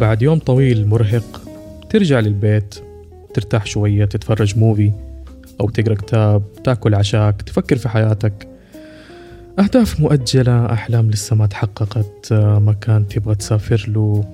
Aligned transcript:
بعد 0.00 0.22
يوم 0.22 0.38
طويل 0.38 0.86
مرهق 0.86 1.42
ترجع 1.90 2.20
للبيت 2.20 2.74
ترتاح 3.34 3.66
شوية 3.66 4.04
تتفرج 4.04 4.58
موفي 4.58 4.92
أو 5.60 5.70
تقرأ 5.70 5.94
كتاب 5.94 6.42
تأكل 6.64 6.94
عشاك 6.94 7.42
تفكر 7.42 7.76
في 7.76 7.88
حياتك 7.88 8.48
أهداف 9.58 10.00
مؤجلة 10.00 10.72
أحلام 10.72 11.10
لسه 11.10 11.36
ما 11.36 11.46
تحققت 11.46 12.32
مكان 12.32 13.08
تبغى 13.08 13.34
تسافر 13.34 13.84
له 13.88 14.24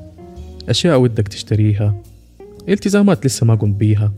أشياء 0.69 1.01
ودك 1.01 1.29
تشتريها 1.29 1.95
التزامات 2.69 3.27
لسه 3.27 3.47
ما 3.47 3.55
قمت 3.55 3.75
بيها 3.77 4.13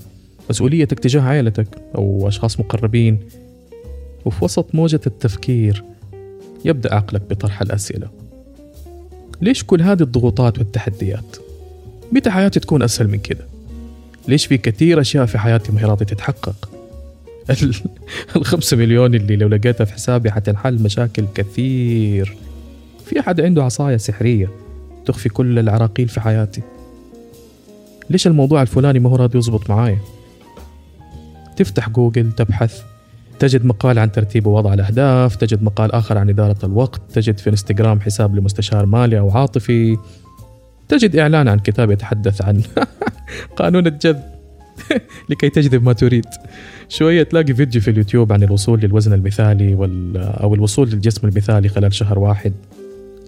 مسؤوليتك 0.51 0.99
تجاه 0.99 1.21
عائلتك 1.21 1.69
أو 1.95 2.29
أشخاص 2.29 2.61
مقربين 2.61 3.19
وفي 4.25 4.45
وسط 4.45 4.75
موجة 4.75 5.01
التفكير 5.07 5.85
يبدأ 6.65 6.95
عقلك 6.95 7.23
بطرح 7.31 7.63
الأسئلة 7.63 8.09
ليش 9.41 9.65
كل 9.65 9.83
هذه 9.83 10.03
الضغوطات 10.03 10.59
والتحديات؟ 10.59 11.48
متى 12.13 12.31
حياتي 12.31 12.61
تكون 12.61 12.83
أسهل 12.83 13.09
من 13.09 13.19
كده؟ 13.19 13.45
ليش 14.29 14.47
في 14.47 14.59
كثير 14.59 15.01
أشياء 15.01 15.27
في 15.27 15.39
حياتي 15.39 15.73
ما 15.73 15.81
هي 15.81 15.85
راضية 15.85 16.07
تتحقق؟ 16.07 16.69
الخمسة 18.37 18.77
مليون 18.77 19.15
اللي 19.15 19.37
لو 19.37 19.49
لقيتها 19.49 19.85
في 19.85 19.93
حسابي 19.93 20.31
حتنحل 20.31 20.83
مشاكل 20.83 21.25
كثير 21.35 22.37
في 23.07 23.21
أحد 23.21 23.41
عنده 23.41 23.65
عصاية 23.65 23.97
سحرية 23.97 24.51
تخفي 25.07 25.29
كل 25.29 25.59
العراقيل 25.59 26.09
في 26.09 26.21
حياتي 26.21 26.63
ليش 28.11 28.27
الموضوع 28.27 28.63
الفلاني 28.63 28.99
ما 28.99 29.11
هو 29.11 29.17
راضي 29.17 29.39
يزبط 29.39 29.71
معايا 29.71 29.99
تفتح 31.57 31.89
جوجل 31.89 32.33
تبحث 32.33 32.83
تجد 33.39 33.65
مقال 33.65 33.99
عن 33.99 34.13
ترتيب 34.13 34.47
ووضع 34.47 34.75
الأهداف 34.75 35.37
تجد 35.37 35.63
مقال 35.63 35.93
آخر 35.93 36.19
عن 36.19 36.29
إدارة 36.29 36.59
الوقت 36.65 37.01
تجد 37.15 37.39
في 37.39 37.51
إنستغرام 37.51 38.01
حساب 38.01 38.37
لمستشار 38.37 38.87
مالي 38.87 39.19
أو 39.19 39.31
عاطفي 39.31 39.99
تجد 40.89 41.17
إعلان 41.17 41.49
عن 41.49 41.59
كتاب 41.59 41.91
يتحدث 41.91 42.43
عن 42.43 42.63
قانون 43.59 43.87
الجذب 43.87 44.39
لكي 45.31 45.51
تجذب 45.51 45.83
ما 45.83 45.93
تريد. 45.93 46.27
شوية 46.89 47.23
تلاقي 47.23 47.55
فيديو 47.55 47.81
في 47.81 47.91
اليوتيوب 47.91 48.33
عن 48.33 48.43
الوصول 48.43 48.81
للوزن 48.81 49.13
المثالي 49.13 49.75
وال... 49.75 50.17
أو 50.17 50.55
الوصول 50.55 50.91
للجسم 50.91 51.29
المثالي 51.29 51.69
خلال 51.69 51.95
شهر 51.95 52.19
واحد. 52.19 52.53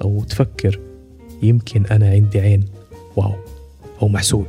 أو 0.03 0.25
تفكر 0.29 0.81
يمكن 1.43 1.87
أنا 1.87 2.11
عندي 2.11 2.41
عين. 2.41 2.65
واو 3.17 3.35
أو 4.03 4.09
محسود. 4.09 4.47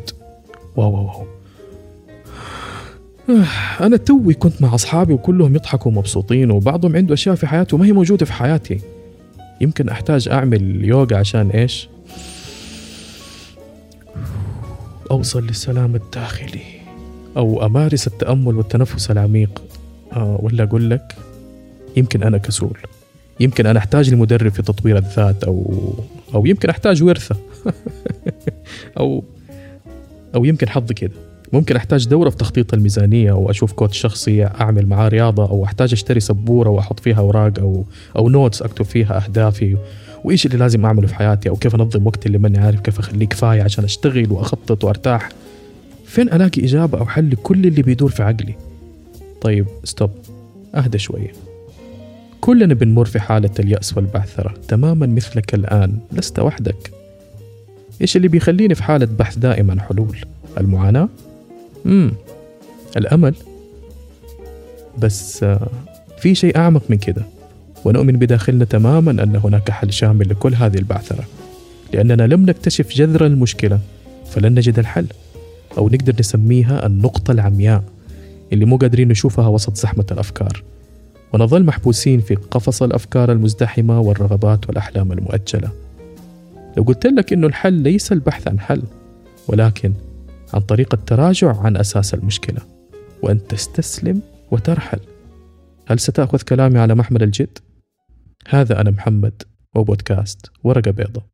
wow 0.75 0.93
wow, 0.93 1.05
wow. 1.05 1.27
أنا 3.85 3.97
توي 3.97 4.33
كنت 4.33 4.61
مع 4.61 4.75
أصحابي 4.75 5.13
وكلهم 5.13 5.55
يضحكوا 5.55 5.91
ومبسوطين 5.91 6.51
وبعضهم 6.51 6.95
عنده 6.95 7.13
أشياء 7.13 7.35
في 7.35 7.47
حياته 7.47 7.77
ما 7.77 7.85
هي 7.85 7.91
موجودة 7.91 8.25
في 8.25 8.33
حياتي. 8.33 8.79
يمكن 9.61 9.89
أحتاج 9.89 10.29
أعمل 10.29 10.85
يوغا 10.85 11.17
عشان 11.17 11.49
إيش؟ 11.49 11.90
أوصل 15.11 15.47
للسلام 15.47 15.95
الداخلي. 15.95 16.61
أو 17.37 17.65
أمارس 17.65 18.07
التأمل 18.07 18.55
والتنفس 18.55 19.11
العميق. 19.11 19.61
آه 20.13 20.39
ولا 20.41 20.63
أقول 20.63 20.89
لك 20.89 21.15
يمكن 21.97 22.23
أنا 22.23 22.37
كسول. 22.37 22.77
يمكن 23.39 23.65
أنا 23.65 23.79
أحتاج 23.79 24.13
لمدرب 24.13 24.51
في 24.51 24.61
تطوير 24.61 24.97
الذات 24.97 25.43
أو 25.43 25.73
أو 26.35 26.45
يمكن 26.45 26.69
أحتاج 26.69 27.03
ورثة. 27.03 27.35
أو 28.99 29.23
أو 30.35 30.45
يمكن 30.45 30.69
حظ 30.69 30.91
كده. 30.91 31.13
ممكن 31.53 31.75
أحتاج 31.75 32.07
دورة 32.07 32.29
في 32.29 32.37
تخطيط 32.37 32.73
الميزانية 32.73 33.31
أو 33.31 33.49
أشوف 33.49 33.71
coach 33.71 33.97
شخصي 33.97 34.45
أعمل 34.45 34.85
معاه 34.85 35.07
رياضة 35.07 35.49
أو 35.49 35.65
أحتاج 35.65 35.93
أشتري 35.93 36.19
سبورة 36.19 36.69
وأحط 36.69 36.99
فيها 36.99 37.19
أوراق 37.19 37.59
أو 37.59 37.85
أو 38.17 38.29
notes 38.29 38.61
أكتب 38.61 38.85
فيها 38.85 39.25
أهدافي. 39.25 39.77
وإيش 40.23 40.45
اللي 40.45 40.57
لازم 40.57 40.85
أعمله 40.85 41.07
في 41.07 41.15
حياتي 41.15 41.49
أو 41.49 41.55
كيف 41.55 41.75
أنظم 41.75 42.07
وقتي 42.07 42.27
اللي 42.27 42.37
ماني 42.37 42.57
عارف 42.57 42.79
كيف 42.79 42.99
أخليه 42.99 43.25
كفاية 43.25 43.63
عشان 43.63 43.83
أشتغل 43.83 44.31
وأخطط 44.31 44.83
وأرتاح؟ 44.83 45.29
فين 46.05 46.33
ألاقي 46.33 46.63
إجابة 46.63 46.99
أو 46.99 47.05
حل 47.05 47.29
لكل 47.29 47.65
اللي 47.65 47.81
بيدور 47.81 48.09
في 48.09 48.23
عقلي؟ 48.23 48.55
طيب 49.41 49.65
stop 49.83 50.11
أهدى 50.75 50.97
شوية. 50.97 51.31
كلنا 52.41 52.73
بنمر 52.73 53.05
في 53.05 53.19
حالة 53.19 53.49
اليأس 53.59 53.97
والبعثرة 53.97 54.53
تماما 54.67 55.05
مثلك 55.05 55.53
الآن 55.53 55.99
لست 56.11 56.39
وحدك. 56.39 56.91
إيش 58.01 58.15
اللي 58.15 58.27
بيخليني 58.27 58.75
في 58.75 58.83
حالة 58.83 59.07
بحث 59.19 59.37
دائم 59.37 59.71
عن 59.71 59.81
حلول؟ 59.81 60.17
المعاناة؟ 60.57 61.09
امم 61.85 62.11
الأمل؟ 62.97 63.35
بس 64.97 65.43
آه، 65.43 65.67
في 66.19 66.35
شيء 66.35 66.57
أعمق 66.57 66.83
من 66.89 66.97
كده. 66.97 67.23
ونؤمن 67.85 68.13
بداخلنا 68.13 68.65
تماما 68.65 69.11
أن 69.11 69.35
هناك 69.35 69.71
حل 69.71 69.93
شامل 69.93 70.29
لكل 70.29 70.55
هذه 70.55 70.77
البعثرة. 70.77 71.23
لأننا 71.93 72.27
لم 72.27 72.45
نكتشف 72.45 72.93
جذر 72.93 73.25
المشكلة 73.25 73.79
فلن 74.25 74.55
نجد 74.55 74.79
الحل 74.79 75.05
أو 75.77 75.89
نقدر 75.89 76.15
نسميها 76.19 76.85
النقطة 76.85 77.31
العمياء 77.31 77.83
اللي 78.53 78.65
مو 78.65 78.77
قادرين 78.77 79.07
نشوفها 79.07 79.47
وسط 79.47 79.75
زحمة 79.77 80.05
الأفكار. 80.11 80.63
ونظل 81.33 81.63
محبوسين 81.63 82.19
في 82.19 82.35
قفص 82.35 82.83
الأفكار 82.83 83.31
المزدحمة 83.31 83.99
والرغبات 83.99 84.67
والأحلام 84.67 85.11
المؤجلة. 85.11 85.71
لو 86.77 86.83
قلت 86.83 87.05
لك 87.07 87.33
إنه 87.33 87.47
الحل 87.47 87.73
ليس 87.73 88.11
البحث 88.11 88.47
عن 88.47 88.59
حل 88.59 88.81
ولكن 89.47 89.93
عن 90.53 90.61
طريق 90.61 90.93
التراجع 90.93 91.57
عن 91.57 91.77
أساس 91.77 92.13
المشكلة 92.13 92.59
وأن 93.21 93.47
تستسلم 93.47 94.21
وترحل. 94.51 94.99
هل 95.87 95.99
ستأخذ 95.99 96.41
كلامي 96.41 96.79
على 96.79 96.95
محمل 96.95 97.23
الجد؟ 97.23 97.57
هذا 98.49 98.81
أنا 98.81 98.91
محمد 98.91 99.43
وبودكاست 99.75 100.51
ورقة 100.63 100.91
بيضة. 100.91 101.31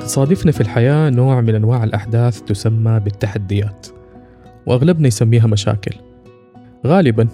تصادفنا 0.00 0.52
في 0.52 0.60
الحياة 0.60 1.10
نوع 1.10 1.40
من 1.40 1.54
أنواع 1.54 1.84
الأحداث 1.84 2.40
تسمى 2.40 3.00
بالتحديات 3.00 3.86
وأغلبنا 4.66 5.08
يسميها 5.08 5.46
مشاكل. 5.46 5.96
غالبا 6.86 7.28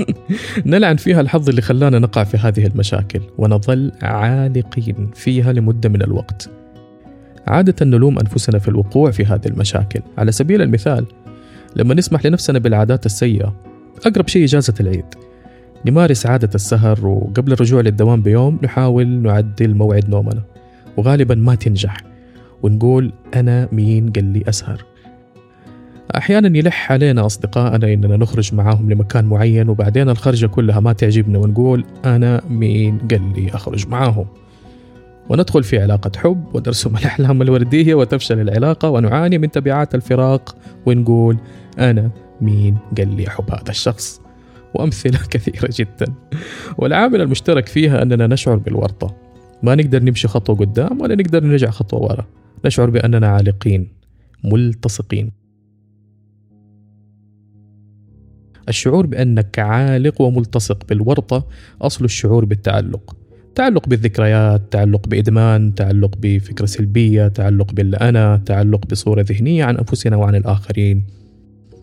نلعن 0.66 0.96
فيها 0.96 1.20
الحظ 1.20 1.48
اللي 1.48 1.62
خلانا 1.62 1.98
نقع 1.98 2.24
في 2.24 2.36
هذه 2.36 2.66
المشاكل 2.66 3.20
ونظل 3.38 3.92
عالقين 4.02 5.10
فيها 5.14 5.52
لمدة 5.52 5.88
من 5.88 6.02
الوقت. 6.02 6.50
عادة 7.46 7.86
نلوم 7.86 8.18
أنفسنا 8.18 8.58
في 8.58 8.68
الوقوع 8.68 9.10
في 9.10 9.24
هذه 9.24 9.46
المشاكل. 9.46 10.00
على 10.18 10.32
سبيل 10.32 10.62
المثال 10.62 11.06
لما 11.76 11.94
نسمح 11.94 12.26
لنفسنا 12.26 12.58
بالعادات 12.58 13.06
السيئة 13.06 13.54
أقرب 14.06 14.28
شيء 14.28 14.44
إجازة 14.44 14.74
العيد. 14.80 15.04
نمارس 15.86 16.26
عادة 16.26 16.50
السهر 16.54 17.06
وقبل 17.06 17.52
الرجوع 17.52 17.80
للدوام 17.80 18.22
بيوم 18.22 18.58
نحاول 18.62 19.06
نعدل 19.06 19.74
موعد 19.74 20.10
نومنا. 20.10 20.42
وغالبا 20.96 21.34
ما 21.34 21.54
تنجح. 21.54 21.96
ونقول 22.62 23.12
أنا 23.34 23.68
مين 23.72 24.12
قال 24.12 24.24
لي 24.24 24.44
أسهر. 24.48 24.84
أحيانا 26.16 26.58
يلح 26.58 26.92
علينا 26.92 27.26
أصدقائنا 27.26 27.92
إننا 27.92 28.16
نخرج 28.16 28.54
معاهم 28.54 28.92
لمكان 28.92 29.24
معين 29.24 29.68
وبعدين 29.68 30.08
الخرجة 30.08 30.46
كلها 30.46 30.80
ما 30.80 30.92
تعجبنا 30.92 31.38
ونقول 31.38 31.84
أنا 32.04 32.42
مين 32.48 32.98
قال 32.98 33.32
لي 33.36 33.50
أخرج 33.54 33.88
معاهم. 33.88 34.26
وندخل 35.28 35.62
في 35.62 35.78
علاقة 35.78 36.10
حب 36.16 36.54
ونرسم 36.54 36.96
الأحلام 36.96 37.42
الوردية 37.42 37.94
وتفشل 37.94 38.40
العلاقة 38.40 38.90
ونعاني 38.90 39.38
من 39.38 39.50
تبعات 39.50 39.94
الفراق 39.94 40.56
ونقول 40.86 41.38
أنا 41.78 42.10
مين 42.40 42.78
قال 42.98 43.16
لي 43.16 43.28
أحب 43.28 43.50
هذا 43.50 43.70
الشخص؟ 43.70 44.20
وأمثلة 44.74 45.18
كثيرة 45.30 45.68
جدا. 45.72 46.14
والعامل 46.78 47.20
المشترك 47.20 47.66
فيها 47.66 48.02
أننا 48.02 48.26
نشعر 48.26 48.56
بالورطة. 48.56 49.16
ما 49.62 49.74
نقدر 49.74 50.02
نمشي 50.02 50.28
خطوة 50.28 50.56
قدام 50.56 51.00
ولا 51.00 51.14
نقدر 51.14 51.44
نرجع 51.44 51.70
خطوة 51.70 52.02
ورا. 52.02 52.26
نشعر 52.64 52.90
بأننا 52.90 53.28
عالقين 53.28 53.92
ملتصقين. 54.44 55.32
الشعور 58.68 59.06
بأنك 59.06 59.58
عالق 59.58 60.20
وملتصق 60.20 60.86
بالورطة 60.88 61.46
أصل 61.82 62.04
الشعور 62.04 62.44
بالتعلق. 62.44 63.17
تعلق 63.58 63.88
بالذكريات 63.88 64.62
تعلق 64.70 65.08
بإدمان 65.08 65.74
تعلق 65.74 66.14
بفكرة 66.18 66.66
سلبية 66.66 67.28
تعلق 67.28 67.72
بالأنا 67.72 68.42
تعلق 68.46 68.86
بصورة 68.86 69.24
ذهنية 69.28 69.64
عن 69.64 69.76
أنفسنا 69.76 70.16
وعن 70.16 70.34
الآخرين. 70.34 71.04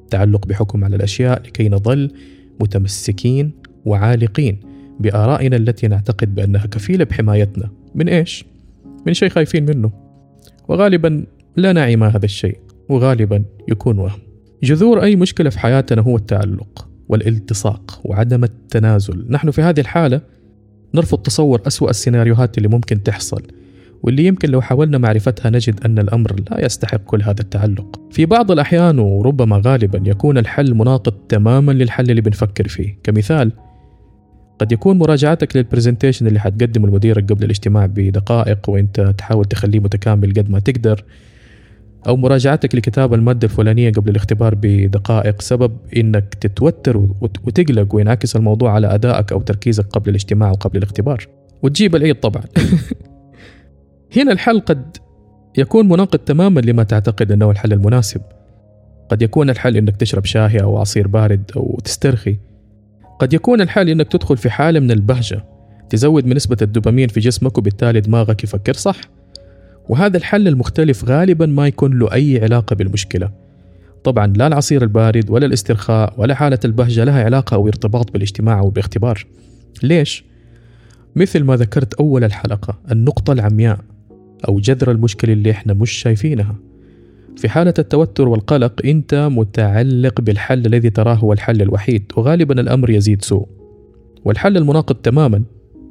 تعلق 0.10 0.48
بحكم 0.48 0.84
على 0.84 0.96
الأشياء 0.96 1.42
لكي 1.42 1.70
نظل 1.70 2.12
متمسكين 2.60 3.52
وعالقين 3.86 4.60
بآرائنا 5.00 5.56
التي 5.56 5.88
نعتقد 5.88 6.36
بأنها 6.36 6.66
كفيلة 6.66 7.04
بحمايتنا. 7.04 7.70
من 7.96 8.10
إيش؟ 8.10 8.46
من 9.08 9.14
شيء 9.14 9.30
خايفين 9.30 9.66
منه. 9.66 9.92
وغالبا 10.68 11.26
لا 11.56 11.74
نعي 11.74 11.96
ما 11.96 12.08
هذا 12.08 12.26
الشيء 12.26 12.60
وغالبا 12.90 13.44
يكون 13.68 14.00
وهم. 14.00 14.20
جذور 14.64 15.04
أي 15.04 15.16
مشكلة 15.16 15.50
في 15.50 15.60
حياتنا 15.60 16.02
هو 16.02 16.16
التعلق 16.16 16.88
والالتصاق 17.10 18.02
وعدم 18.04 18.44
التنازل. 18.44 19.26
نحن 19.30 19.52
في 19.52 19.62
هذه 19.62 19.80
الحالة 19.80 20.35
نرفض 20.96 21.18
تصور 21.18 21.62
أسوأ 21.68 21.90
السيناريوهات 21.90 22.58
اللي 22.58 22.70
ممكن 22.70 23.04
تحصل 23.04 23.42
واللي 24.04 24.26
يمكن 24.26 24.50
لو 24.50 24.62
حاولنا 24.62 24.98
معرفتها 24.98 25.50
نجد 25.50 25.80
أن 25.86 26.00
الأمر 26.00 26.36
لا 26.52 26.66
يستحق 26.66 26.98
كل 26.98 27.22
هذا 27.22 27.42
التعلق. 27.42 28.00
في 28.12 28.26
بعض 28.26 28.52
الأحيان 28.52 29.00
وربما 29.00 29.62
غالبا 29.66 30.10
يكون 30.10 30.38
الحل 30.38 30.74
مناقض 30.74 31.14
تماما 31.30 31.72
للحل 31.72 32.10
اللي 32.10 32.22
بنفكر 32.22 32.68
فيه. 32.68 32.98
كمثال 33.04 33.52
قد 34.60 34.72
يكون 34.72 34.98
مراجعتك 34.98 35.56
للبرزنتيشن 35.56 36.28
اللي 36.28 36.40
حتقدمه 36.40 36.88
لمديرك 36.88 37.32
قبل 37.32 37.44
الاجتماع 37.44 37.86
بدقائق 37.86 38.70
وإنت 38.70 39.14
تحاول 39.18 39.46
تخليه 39.46 39.80
متكامل 39.80 40.30
قد 40.30 40.50
ما 40.50 40.60
تقدر 40.60 41.04
أو 42.08 42.16
مراجعتك 42.16 42.76
لكتاب 42.76 43.14
المادة 43.14 43.46
الفلانية 43.48 43.92
قبل 43.92 44.12
الاختبار 44.12 44.56
بدقائق. 44.56 45.42
سبب 45.42 45.78
إنك 45.98 46.34
تتوتر 46.34 46.98
وتقلق 47.22 47.96
وينعكس 47.96 48.36
الموضوع 48.36 48.72
على 48.72 48.96
أدائك 48.96 49.32
أو 49.32 49.42
تركيزك 49.42 49.86
قبل 49.86 50.10
الاجتماع 50.10 50.52
وقبل 50.52 50.78
الاختبار. 50.78 51.28
وتجيب 51.64 51.96
العيد 51.96 52.16
طبعا. 52.16 52.44
هنا 54.18 54.32
الحل 54.32 54.60
قد 54.60 54.98
يكون 55.58 55.90
مناقض 55.90 56.20
تماما 56.20 56.60
لما 56.60 56.84
تعتقد 56.84 57.32
أنه 57.32 57.52
الحل 57.52 57.74
المناسب. 57.74 58.22
قد 59.10 59.22
يكون 59.22 59.50
الحل 59.50 59.78
أنك 59.78 59.98
تشرب 59.98 60.26
شاهي 60.26 60.62
أو 60.62 60.78
عصير 60.78 61.08
بارد 61.08 61.52
أو 61.56 61.80
تسترخي. 61.84 62.38
قد 63.20 63.34
يكون 63.34 63.62
الحل 63.62 63.90
أنك 63.90 64.12
تدخل 64.12 64.38
في 64.38 64.50
حالة 64.50 64.80
من 64.80 64.92
البهجة 64.92 65.46
تزود 65.90 66.26
من 66.26 66.36
نسبة 66.36 66.58
الدوبامين 66.62 67.08
في 67.08 67.20
جسمك 67.20 67.58
وبالتالي 67.58 68.02
دماغك 68.02 68.44
يفكر 68.44 68.74
صح. 68.74 69.02
وهذا 69.90 70.18
الحل 70.18 70.48
المختلف 70.48 71.06
غالبا 71.06 71.46
ما 71.46 71.68
يكون 71.68 72.00
له 72.00 72.14
أي 72.14 72.40
علاقة 72.44 72.76
بالمشكلة. 72.76 73.32
طبعا 74.04 74.28
لا 74.28 74.48
العصير 74.48 74.84
البارد 74.84 75.30
ولا 75.30 75.46
الاسترخاء 75.46 76.14
ولا 76.18 76.36
حالة 76.36 76.60
البهجة 76.66 77.04
لها 77.04 77.24
علاقة 77.24 77.56
أو 77.56 77.68
ارتباط 77.68 78.12
بالاجتماع 78.12 78.60
أو 78.60 78.70
باختبار. 78.70 79.26
ليش؟ 79.84 80.26
مثل 81.16 81.44
ما 81.44 81.56
ذكرت 81.56 81.94
أول 81.94 82.24
الحلقة 82.24 82.78
النقطة 82.92 83.34
العمياء 83.34 83.80
أو 84.48 84.60
جذر 84.60 84.92
المشكلة 84.92 85.34
اللي 85.34 85.52
إحنا 85.52 85.74
مش 85.74 85.92
شايفينها. 85.92 86.56
في 87.38 87.50
حالة 87.50 87.74
التوتر 87.80 88.28
والقلق 88.28 88.82
أنت 88.86 89.30
متعلق 89.32 90.22
بالحل 90.22 90.66
الذي 90.66 90.90
تراه 90.90 91.14
هو 91.14 91.34
الحل 91.34 91.62
الوحيد 91.62 92.04
وغالبا 92.18 92.62
الأمر 92.62 92.90
يزيد 92.90 93.24
سوء. 93.24 93.48
والحل 94.26 94.58
المناقض 94.58 94.96
تماما 94.96 95.44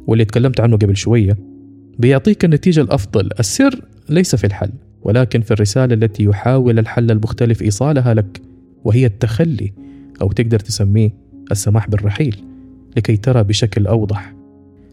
واللي 0.07 0.25
تكلمت 0.25 0.61
عنه 0.61 0.77
قبل 0.77 0.97
شوية 0.97 1.54
بيعطيك 1.99 2.45
النتيجة 2.45 2.81
الأفضل. 2.81 3.31
السر 3.41 3.81
ليس 4.09 4.37
في 4.37 4.45
الحل 4.45 4.71
ولكن 5.03 5.41
في 5.41 5.51
الرسالة 5.51 5.95
التي 5.95 6.25
يحاول 6.25 6.79
الحل 6.79 7.11
المختلف 7.11 7.63
إيصالها 7.63 8.15
لك 8.15 8.41
وهي 8.85 9.07
التخلي 9.07 9.73
أو 10.23 10.33
تقدر 10.33 10.59
تسميه 10.59 11.11
السماح 11.51 11.89
بالرحيل 11.89 12.37
لكي 12.97 13.17
ترى 13.17 13.45
بشكل 13.45 13.87
أوضح. 13.87 14.35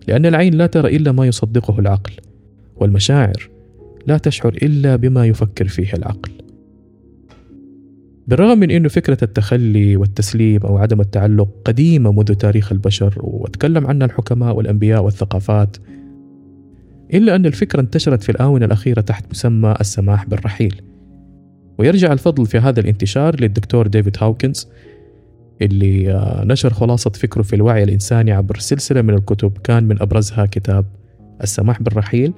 لأن 0.08 0.26
العين 0.26 0.54
لا 0.54 0.66
ترى 0.66 0.96
إلا 0.96 1.12
ما 1.12 1.26
يصدقه 1.26 1.80
العقل 1.80 2.14
والمشاعر 2.76 3.50
لا 4.08 4.18
تشعر 4.18 4.54
إلا 4.54 4.96
بما 4.96 5.26
يفكر 5.26 5.68
فيه 5.68 5.94
العقل. 5.94 6.32
بالرغم 8.28 8.60
من 8.60 8.72
أن 8.72 8.88
فكرة 8.88 9.18
التخلي 9.24 9.98
والتسليم 9.98 10.62
أو 10.62 10.78
عدم 10.78 11.02
التعلق 11.02 11.50
قديمة 11.66 12.12
منذ 12.12 12.34
تاريخ 12.34 12.72
البشر 12.72 13.14
وتكلم 13.18 13.88
عنها 13.88 14.08
الحكماء 14.08 14.56
والأنبياء 14.56 15.04
والثقافات 15.04 15.78
إلا 17.14 17.36
أن 17.36 17.46
الفكرة 17.46 17.82
انتشرت 17.82 18.24
في 18.24 18.30
الآونة 18.30 18.66
الأخيرة 18.66 19.02
تحت 19.02 19.26
مسمى 19.32 19.76
السماح 19.82 20.26
بالرحيل. 20.26 20.82
ويرجع 21.78 22.14
الفضل 22.14 22.46
في 22.46 22.58
هذا 22.58 22.80
الانتشار 22.80 23.42
للدكتور 23.42 23.88
ديفيد 23.88 24.18
هاوكنز 24.20 24.68
اللي 25.62 26.12
آه، 26.12 26.44
نشر 26.46 26.74
خلاصة 26.74 27.10
فكره 27.10 27.42
في 27.42 27.56
الوعي 27.56 27.84
الإنساني 27.84 28.32
عبر 28.32 28.58
سلسلة 28.60 29.02
من 29.02 29.14
الكتب 29.14 29.58
كان 29.64 29.84
من 29.84 30.02
أبرزها 30.02 30.46
كتاب 30.46 30.86
السماح 31.44 31.82
بالرحيل 31.82 32.34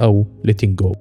أو 0.00 0.26
Letting 0.48 0.84
Go. 0.84 0.96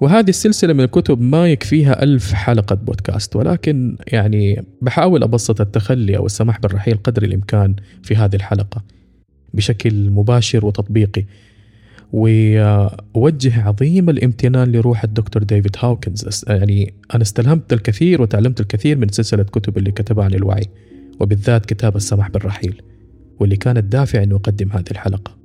وهذه 0.00 0.28
السلسلة 0.28 0.72
من 0.72 0.84
الكتب 0.84 1.20
ما 1.20 1.48
يكفيها 1.52 2.02
ألف 2.02 2.32
حلقة 2.32 2.76
بودكاست 2.76 3.36
ولكن 3.36 3.96
يعني 4.06 4.64
بحاول 4.82 5.22
أبسط 5.22 5.60
التخلي 5.60 6.16
أو 6.16 6.26
السماح 6.26 6.60
بالرحيل 6.60 6.96
قدر 6.96 7.22
الإمكان 7.22 7.74
في 8.02 8.16
هذه 8.16 8.36
الحلقة 8.36 8.84
بشكل 9.54 10.10
مباشر 10.10 10.66
وتطبيقي. 10.66 11.24
وأوجه 12.14 13.62
عظيم 13.62 14.10
الامتنان 14.10 14.72
لروح 14.72 15.04
الدكتور 15.04 15.42
ديفيد 15.42 15.76
هاوكنز. 15.78 16.44
يعني 16.48 16.94
أنا 17.14 17.22
استلهمت 17.22 17.72
الكثير 17.72 18.22
وتعلمت 18.22 18.60
الكثير 18.60 18.98
من 18.98 19.08
سلسلة 19.08 19.42
كتب 19.42 19.78
اللي 19.78 19.90
كتبها 19.90 20.24
عن 20.24 20.34
الوعي 20.34 20.68
وبالذات 21.20 21.66
كتاب 21.66 21.96
السماح 21.96 22.30
بالرحيل 22.30 22.82
واللي 23.40 23.56
كان 23.56 23.76
الدافع 23.76 24.22
أنه 24.22 24.36
أقدم 24.36 24.72
هذه 24.72 24.84
الحلقة. 24.90 25.36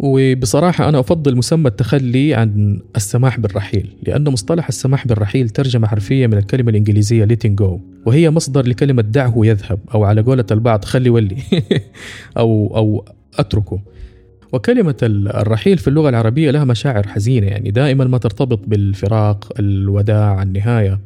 وبصراحة 0.00 0.88
أنا 0.88 1.00
أفضل 1.00 1.36
مسمى 1.36 1.68
التخلي 1.68 2.34
عن 2.34 2.80
السماح 2.96 3.40
بالرحيل 3.40 3.90
لأن 4.06 4.28
مصطلح 4.28 4.68
السماح 4.68 5.06
بالرحيل 5.06 5.48
ترجمة 5.48 5.86
حرفية 5.86 6.26
من 6.26 6.38
الكلمة 6.38 6.70
الإنجليزية 6.70 7.26
letting 7.26 7.62
go 7.62 7.80
وهي 8.06 8.30
مصدر 8.30 8.66
لكلمة 8.66 9.02
دعه 9.02 9.34
يذهب 9.36 9.80
أو 9.94 10.04
على 10.04 10.20
قولة 10.20 10.46
البعض 10.50 10.84
خلي 10.84 11.10
ولي 11.10 11.36
أو 12.38 12.76
أو 12.76 13.04
أتركه 13.38 13.80
وكلمة 14.52 14.96
الرحيل 15.02 15.78
في 15.78 15.88
اللغة 15.88 16.08
العربية 16.08 16.50
لها 16.50 16.64
مشاعر 16.64 17.08
حزينة 17.08 17.46
يعني 17.46 17.70
دائما 17.70 18.04
ما 18.04 18.18
ترتبط 18.18 18.60
بالفراق 18.66 19.52
الوداع 19.58 20.42
النهاية. 20.42 21.00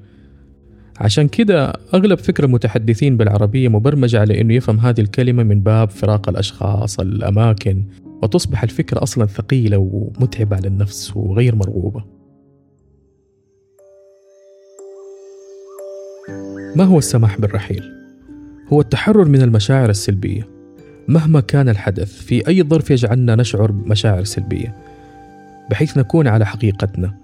عشان 1.00 1.28
كده 1.28 1.72
أغلب 1.94 2.18
فكر 2.18 2.44
المتحدثين 2.44 3.16
بالعربية 3.16 3.68
مبرمجة 3.68 4.20
على 4.20 4.40
أنه 4.40 4.54
يفهم 4.54 4.80
هذه 4.80 5.00
الكلمة 5.00 5.42
من 5.42 5.60
باب 5.60 5.90
فراق 5.90 6.28
الأشخاص 6.28 7.00
الأماكن 7.00 7.84
وتصبح 8.22 8.62
الفكرة 8.62 9.02
أصلا 9.02 9.26
ثقيلة 9.26 9.78
ومتعبة 9.78 10.56
على 10.56 10.68
النفس 10.68 11.16
وغير 11.16 11.54
مرغوبة. 11.54 12.04
ما 16.76 16.84
هو 16.84 16.98
السماح 16.98 17.40
بالرحيل؟ 17.40 17.82
هو 18.72 18.80
التحرر 18.80 19.28
من 19.28 19.42
المشاعر 19.42 19.90
السلبية. 19.90 20.61
مهما 21.08 21.40
كان 21.40 21.68
الحدث 21.68 22.22
في 22.22 22.48
أي 22.48 22.62
ظرف 22.62 22.90
يجعلنا 22.90 23.36
نشعر 23.36 23.70
بمشاعر 23.70 24.24
سلبية. 24.24 24.74
بحيث 25.70 25.98
نكون 25.98 26.28
على 26.28 26.46
حقيقتنا 26.46 27.14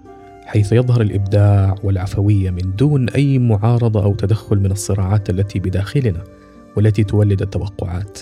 حيث 0.45 0.73
يظهر 0.73 1.01
الإبداع 1.01 1.75
والعفوية 1.83 2.49
من 2.49 2.75
دون 2.75 3.09
أي 3.09 3.39
معارضة 3.39 4.03
أو 4.03 4.15
تدخل 4.15 4.59
من 4.59 4.71
الصراعات 4.71 5.29
التي 5.29 5.59
بداخلنا 5.59 6.23
والتي 6.77 7.03
تولد 7.03 7.41
التوقعات. 7.41 8.19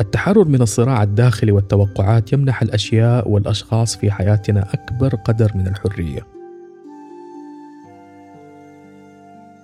التحرر 0.00 0.44
من 0.44 0.62
الصراع 0.62 1.02
الداخلي 1.02 1.52
والتوقعات 1.52 2.32
يمنح 2.32 2.62
الأشياء 2.62 3.28
والأشخاص 3.28 3.96
في 3.96 4.10
حياتنا 4.10 4.66
أكبر 4.74 5.14
قدر 5.14 5.52
من 5.54 5.66
الحرية. 5.66 6.26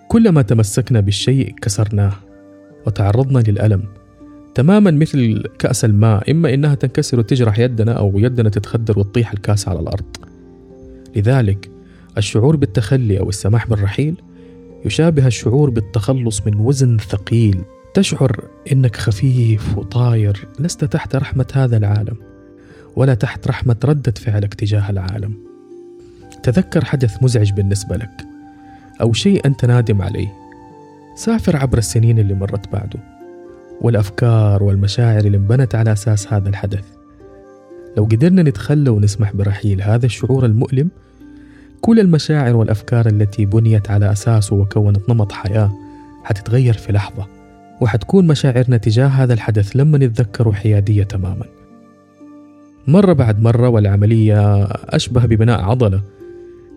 كلما 0.09 0.43
تمسكنا 0.43 1.01
بالشيء 1.01 1.55
كسرناه 1.63 2.13
وتعرضنا 2.87 3.39
للألم 3.39 3.83
تماما 4.55 4.91
مثل 4.91 5.45
كأس 5.59 5.85
الماء 5.85 6.31
إما 6.31 6.55
إنها 6.55 6.75
تنكسر 6.75 7.19
وتجرح 7.19 7.59
يدنا 7.59 7.93
أو 7.93 8.19
يدنا 8.19 8.49
تتخدر 8.49 8.99
وتطيح 8.99 9.33
الكأس 9.33 9.69
على 9.69 9.81
الأرض. 9.81 10.17
لذلك 11.17 11.71
الشعور 12.19 12.57
بالتخلي 12.57 13.21
أو 13.21 13.29
السماح 13.29 13.67
بالرحيل 13.67 14.17
يشابه 14.85 15.27
الشعور 15.27 15.71
بالتخلص 15.71 16.47
من 16.47 16.55
وزن 16.55 16.99
ثقيل. 16.99 17.63
تشعر 17.95 18.45
إنك 18.73 18.97
خفيف 18.97 19.79
وطاير 19.79 20.49
لست 20.59 20.85
تحت 20.85 21.17
رحمة 21.17 21.47
هذا 21.55 21.77
العالم 21.77 22.17
ولا 22.97 23.15
تحت 23.15 23.49
رحمة 23.49 23.77
ردة 23.85 24.15
فعلك 24.17 24.55
تجاه 24.55 24.91
العالم. 24.91 25.35
تذكر 26.43 26.85
حدث 26.85 27.23
مزعج 27.23 27.53
بالنسبة 27.53 27.97
لك 27.97 28.25
أو 29.01 29.13
شيء 29.13 29.47
أنت 29.47 29.65
نادم 29.65 30.03
عليه. 30.03 30.33
سافر 31.17 31.57
عبر 31.57 31.79
السنين 31.79 32.19
اللي 32.19 32.35
مرت 32.35 32.73
بعده. 32.73 33.14
والأفكار 33.85 34.63
والمشاعر 34.63 35.25
اللي 35.25 35.37
انبنت 35.37 35.75
على 35.75 35.93
أساس 35.93 36.33
هذا 36.33 36.49
الحدث. 36.49 36.85
لو 37.97 38.05
قدرنا 38.05 38.43
نتخلى 38.43 38.91
ونسمح 38.91 39.33
برحيل 39.33 39.83
هذا 39.83 40.07
الشعور 40.07 40.45
المؤلم 40.47 40.91
كل 41.81 42.01
المشاعر 42.01 42.57
والأفكار 42.57 43.07
التي 43.07 43.47
بنيت 43.47 43.91
على 43.91 44.13
اساسه 44.13 44.57
وكونت 44.57 45.11
نمط 45.11 45.33
حياة 45.33 45.73
حتتغير 46.25 46.75
في 46.75 46.93
لحظة 46.93 47.27
وحتكون 47.81 48.27
مشاعرنا 48.27 48.77
تجاه 48.77 49.07
هذا 49.07 49.35
الحدث 49.35 49.77
لما 49.77 49.99
نتذكره 49.99 50.53
حيادية 50.53 51.03
تماما. 51.03 51.47
مرة 52.87 53.13
بعد 53.13 53.43
مرة 53.43 53.69
والعملية 53.69 54.65
أشبه 54.65 55.27
ببناء 55.27 55.61
عضلة 55.61 56.01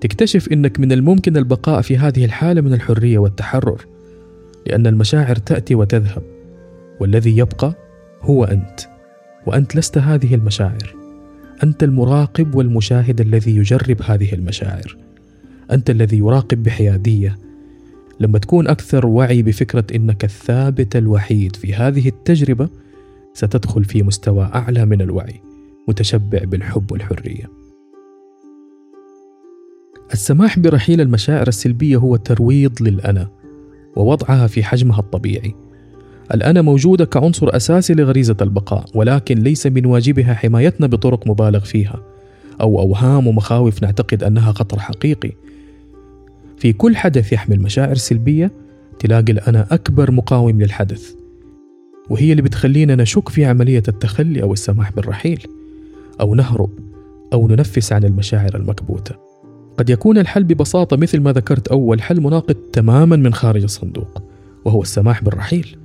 تكتشف 0.02 0.52
أنك 0.52 0.80
من 0.80 0.92
الممكن 0.92 1.38
البقاء 1.38 1.82
في 1.82 1.98
هذه 1.98 2.26
الحالة 2.26 2.62
من 2.62 2.74
الحرية 2.74 3.18
والتحرر 3.18 3.86
لأن 4.68 4.88
المشاعر 4.88 5.36
تأتي 5.36 5.76
وتذهب. 5.76 6.37
والذي 7.00 7.38
يبقى 7.38 7.74
هو 8.22 8.44
أنت 8.44 8.80
وأنت 9.46 9.76
لست 9.76 9.98
هذه 9.98 10.36
المشاعر 10.36 10.96
أنت 11.64 11.84
المراقب 11.84 12.56
والمشاهد 12.56 13.22
الذي 13.22 13.56
يجرب 13.56 14.02
هذه 14.02 14.34
المشاعر 14.34 14.98
أنت 15.72 15.90
الذي 15.90 16.18
يراقب 16.18 16.64
بحيادية 16.64 17.38
لما 18.20 18.40
تكون 18.40 18.68
أكثر 18.68 19.08
وعي 19.08 19.42
بفكرة 19.42 19.86
أنك 19.96 20.24
الثابت 20.24 20.96
الوحيد 20.96 21.56
في 21.56 21.74
هذه 21.74 22.08
التجربة 22.08 22.70
ستدخل 23.34 23.84
في 23.84 24.04
مستوى 24.04 24.44
أعلى 24.56 24.86
من 24.86 25.02
الوعي 25.02 25.42
متشبع 25.88 26.44
بالحب 26.44 26.92
والحرية. 26.92 27.50
السماح 30.14 30.60
برحيل 30.60 31.02
المشاعر 31.02 31.48
السلبية 31.48 31.98
هو 31.98 32.16
ترويض 32.16 32.82
للأنا 32.82 33.30
ووضعها 33.96 34.48
في 34.48 34.64
حجمها 34.64 35.00
الطبيعي. 35.00 35.56
الأنا 36.34 36.62
موجودة 36.62 37.06
كعنصر 37.06 37.56
أساسي 37.56 37.94
لغريزة 37.94 38.36
البقاء 38.42 38.86
ولكن 38.94 39.38
ليس 39.38 39.68
من 39.68 39.86
واجبها 39.86 40.34
حمايتنا 40.34 40.88
بطرق 40.88 41.28
مبالغ 41.28 41.60
فيها 41.60 42.04
أو 42.62 42.80
أوهام 42.80 43.28
ومخاوف 43.28 43.84
نعتقد 43.84 44.24
أنها 44.24 44.52
خطر 44.52 44.80
حقيقي. 44.80 45.32
في 46.58 46.74
كل 46.74 46.96
حدث 46.96 47.34
يحمل 47.34 47.62
مشاعر 47.62 47.96
سلبية 47.96 48.52
تلاقي 49.00 49.32
الأنا 49.32 49.68
أكبر 49.72 50.12
مقاوم 50.12 50.62
للحدث 50.62 51.12
وهي 52.10 52.32
اللي 52.32 52.42
بتخلينا 52.42 52.96
نشك 52.96 53.30
في 53.30 53.46
عملية 53.46 53.84
التخلي 53.88 54.42
أو 54.42 54.54
السماح 54.54 54.92
بالرحيل 54.92 55.48
أو 56.22 56.36
نهرب 56.36 56.70
أو 57.34 57.48
ننفس 57.48 57.94
عن 57.94 58.04
المشاعر 58.04 58.56
المكبوتة. 58.56 59.16
قد 59.78 59.90
يكون 59.90 60.18
الحل 60.18 60.44
ببساطة 60.44 60.98
مثل 60.98 61.20
ما 61.20 61.32
ذكرت 61.32 61.68
أول 61.68 62.02
حل 62.02 62.22
مناقض 62.22 62.56
تماما 62.74 63.16
من 63.16 63.34
خارج 63.34 63.64
الصندوق 63.64 64.24
وهو 64.66 64.82
السماح 64.82 65.24
بالرحيل. 65.24 65.78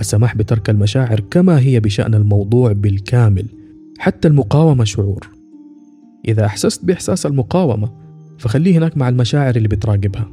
السماح 0.00 0.36
بترك 0.36 0.70
المشاعر 0.70 1.20
كما 1.20 1.58
هي 1.58 1.80
بشأن 1.80 2.14
الموضوع 2.14 2.72
بالكامل 2.72 3.46
حتى 3.98 4.28
المقاومة 4.28 4.84
شعور. 4.84 5.30
إذا 6.28 6.44
أحسست 6.46 6.84
بإحساس 6.84 7.26
المقاومة 7.26 7.90
فخليه 8.38 8.78
هناك 8.78 8.96
مع 8.96 9.08
المشاعر 9.08 9.56
اللي 9.56 9.68
بتراقبها. 9.68 10.28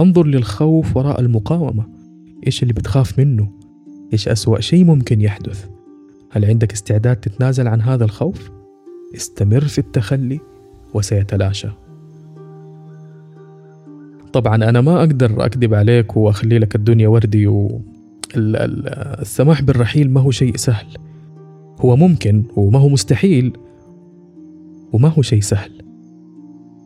انظر 0.00 0.26
للخوف 0.26 0.96
وراء 0.96 1.20
المقاومة. 1.20 1.84
إيش 2.46 2.62
اللي 2.62 2.74
بتخاف 2.74 3.18
منه؟ 3.18 3.48
إيش 4.12 4.28
أسوأ 4.28 4.60
شيء 4.60 4.84
ممكن 4.84 5.20
يحدث؟ 5.20 5.66
هل 6.30 6.44
عندك 6.44 6.72
استعداد 6.72 7.16
تتنازل 7.16 7.68
عن 7.68 7.80
هذا 7.80 8.04
الخوف؟ 8.04 8.50
استمر 9.14 9.60
في 9.60 9.78
التخلي 9.78 10.40
وسيتلاشى. 10.94 11.68
طبعا 14.32 14.54
أنا 14.56 14.80
ما 14.80 14.98
أقدر 14.98 15.44
أكذب 15.44 15.74
عليك 15.74 16.16
وأخلي 16.16 16.58
لك 16.58 16.74
الدنيا 16.74 17.08
وردي 17.08 17.70
والسماح 18.36 19.62
بالرحيل 19.62 20.10
ما 20.10 20.20
هو 20.20 20.30
شيء 20.30 20.56
سهل. 20.56 20.86
هو 21.80 21.96
ممكن 21.96 22.44
وما 22.56 22.78
هو 22.78 22.88
مستحيل 22.88 23.52
وما 24.92 25.08
هو 25.08 25.22
شيء 25.22 25.40
سهل. 25.40 25.70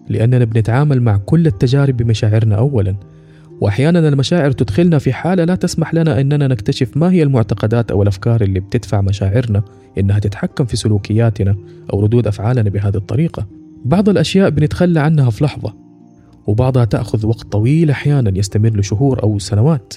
لأننا 0.08 0.44
بنتعامل 0.44 1.02
مع 1.02 1.16
كل 1.16 1.46
التجارب 1.46 1.96
بمشاعرنا 1.96 2.56
أولا 2.56 2.96
وأحيانا 3.60 4.08
المشاعر 4.08 4.50
تدخلنا 4.50 4.98
في 4.98 5.12
حالة 5.12 5.44
لا 5.44 5.54
تسمح 5.54 5.94
لنا 5.94 6.20
أننا 6.20 6.48
نكتشف 6.48 6.96
ما 6.96 7.12
هي 7.12 7.22
المعتقدات 7.22 7.90
أو 7.90 8.02
الأفكار 8.02 8.42
اللي 8.42 8.60
بتدفع 8.60 9.00
مشاعرنا 9.00 9.62
إنها 9.98 10.18
تتحكم 10.18 10.64
في 10.64 10.76
سلوكياتنا 10.76 11.56
أو 11.92 12.00
ردود 12.00 12.26
أفعالنا 12.26 12.70
بهذه 12.70 12.96
الطريقة. 12.96 13.46
بعض 13.84 14.08
الأشياء 14.08 14.50
بنتخلى 14.50 15.00
عنها 15.00 15.30
في 15.30 15.44
لحظة 15.44 15.74
وبعضها 16.46 16.84
تأخذ 16.84 17.26
وقت 17.26 17.52
طويل 17.52 17.90
أحيانا 17.90 18.38
يستمر 18.38 18.76
لشهور 18.76 19.22
أو 19.22 19.38
سنوات. 19.38 19.94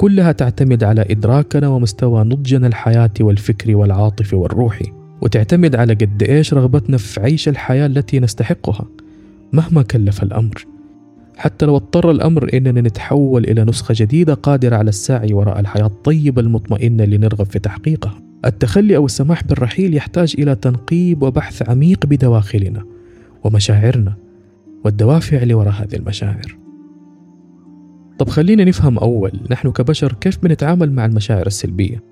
كلها 0.00 0.32
تعتمد 0.32 0.84
على 0.84 1.04
إدراكنا 1.10 1.68
ومستوى 1.68 2.24
نضجنا 2.24 2.66
الحياتي 2.66 3.22
والفكري 3.22 3.74
والعاطفي 3.74 4.36
والروحي 4.36 4.92
وتعتمد 5.20 5.76
على 5.76 5.94
قد 5.94 6.22
إيش 6.22 6.54
رغبتنا 6.54 6.96
في 6.96 7.20
عيش 7.20 7.48
الحياة 7.48 7.86
التي 7.86 8.20
نستحقها 8.20 8.84
مهما 9.52 9.82
كلف 9.82 10.22
الأمر. 10.22 10.64
حتى 11.36 11.66
لو 11.66 11.76
اضطر 11.76 12.10
الأمر 12.10 12.50
إننا 12.54 12.80
نتحول 12.80 13.44
إلى 13.44 13.64
نسخة 13.64 13.94
جديدة 13.96 14.34
قادرة 14.34 14.76
على 14.76 14.88
السعي 14.88 15.32
وراء 15.32 15.60
الحياة 15.60 15.86
الطيبة 15.86 16.42
المطمئنة 16.42 17.04
اللي 17.04 17.18
نرغب 17.18 17.46
في 17.46 17.58
تحقيقها. 17.58 18.22
التخلي 18.44 18.96
أو 18.96 19.06
السماح 19.06 19.44
بالرحيل 19.44 19.94
يحتاج 19.94 20.34
إلى 20.38 20.54
تنقيب 20.54 21.22
وبحث 21.22 21.68
عميق 21.68 22.06
بدواخلنا 22.06 22.84
ومشاعرنا 23.44 24.14
والدوافع 24.84 25.36
اللي 25.36 25.54
وراء 25.54 25.72
هذه 25.72 25.96
المشاعر. 25.96 26.56
طب 28.20 28.28
خلينا 28.28 28.64
نفهم 28.64 28.98
أول 28.98 29.32
نحن 29.50 29.70
كبشر 29.70 30.12
كيف 30.12 30.38
بنتعامل 30.42 30.92
مع 30.92 31.04
المشاعر 31.04 31.46
السلبية؟ 31.46 32.02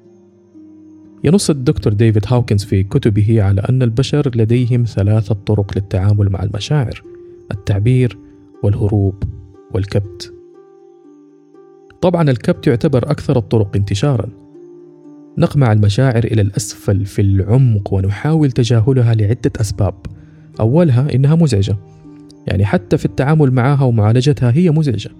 ينص 1.24 1.50
الدكتور 1.50 1.92
ديفيد 1.92 2.22
هاوكنز 2.26 2.64
في 2.64 2.82
كتبه 2.82 3.42
على 3.42 3.60
أن 3.60 3.82
البشر 3.82 4.30
لديهم 4.34 4.84
ثلاثة 4.84 5.34
طرق 5.34 5.72
للتعامل 5.76 6.30
مع 6.30 6.42
المشاعر 6.42 7.02
التعبير 7.50 8.18
والهروب 8.62 9.22
والكبت. 9.74 10.32
طبعا 12.00 12.30
الكبت 12.30 12.66
يعتبر 12.66 13.10
أكثر 13.10 13.38
الطرق 13.38 13.76
انتشارا. 13.76 14.28
نقمع 15.38 15.72
المشاعر 15.72 16.24
إلى 16.24 16.42
الأسفل 16.42 17.04
في 17.04 17.22
العمق 17.22 17.94
ونحاول 17.94 18.52
تجاهلها 18.52 19.14
لعدة 19.14 19.52
أسباب. 19.60 19.94
أولها 20.60 21.14
إنها 21.14 21.34
مزعجة. 21.34 21.76
يعني 22.46 22.64
حتى 22.64 22.98
في 22.98 23.04
التعامل 23.04 23.50
معها 23.50 23.84
ومعالجتها 23.84 24.52
هي 24.54 24.70
مزعجة. 24.70 25.10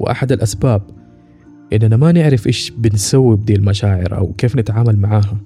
وأحد 0.00 0.32
الأسباب 0.32 0.82
إننا 1.72 1.96
ما 1.96 2.12
نعرف 2.12 2.46
إيش 2.46 2.70
بنسوي 2.70 3.36
بدي 3.36 3.54
المشاعر 3.54 4.16
أو 4.16 4.32
كيف 4.32 4.56
نتعامل 4.56 4.98
معاها. 4.98 5.36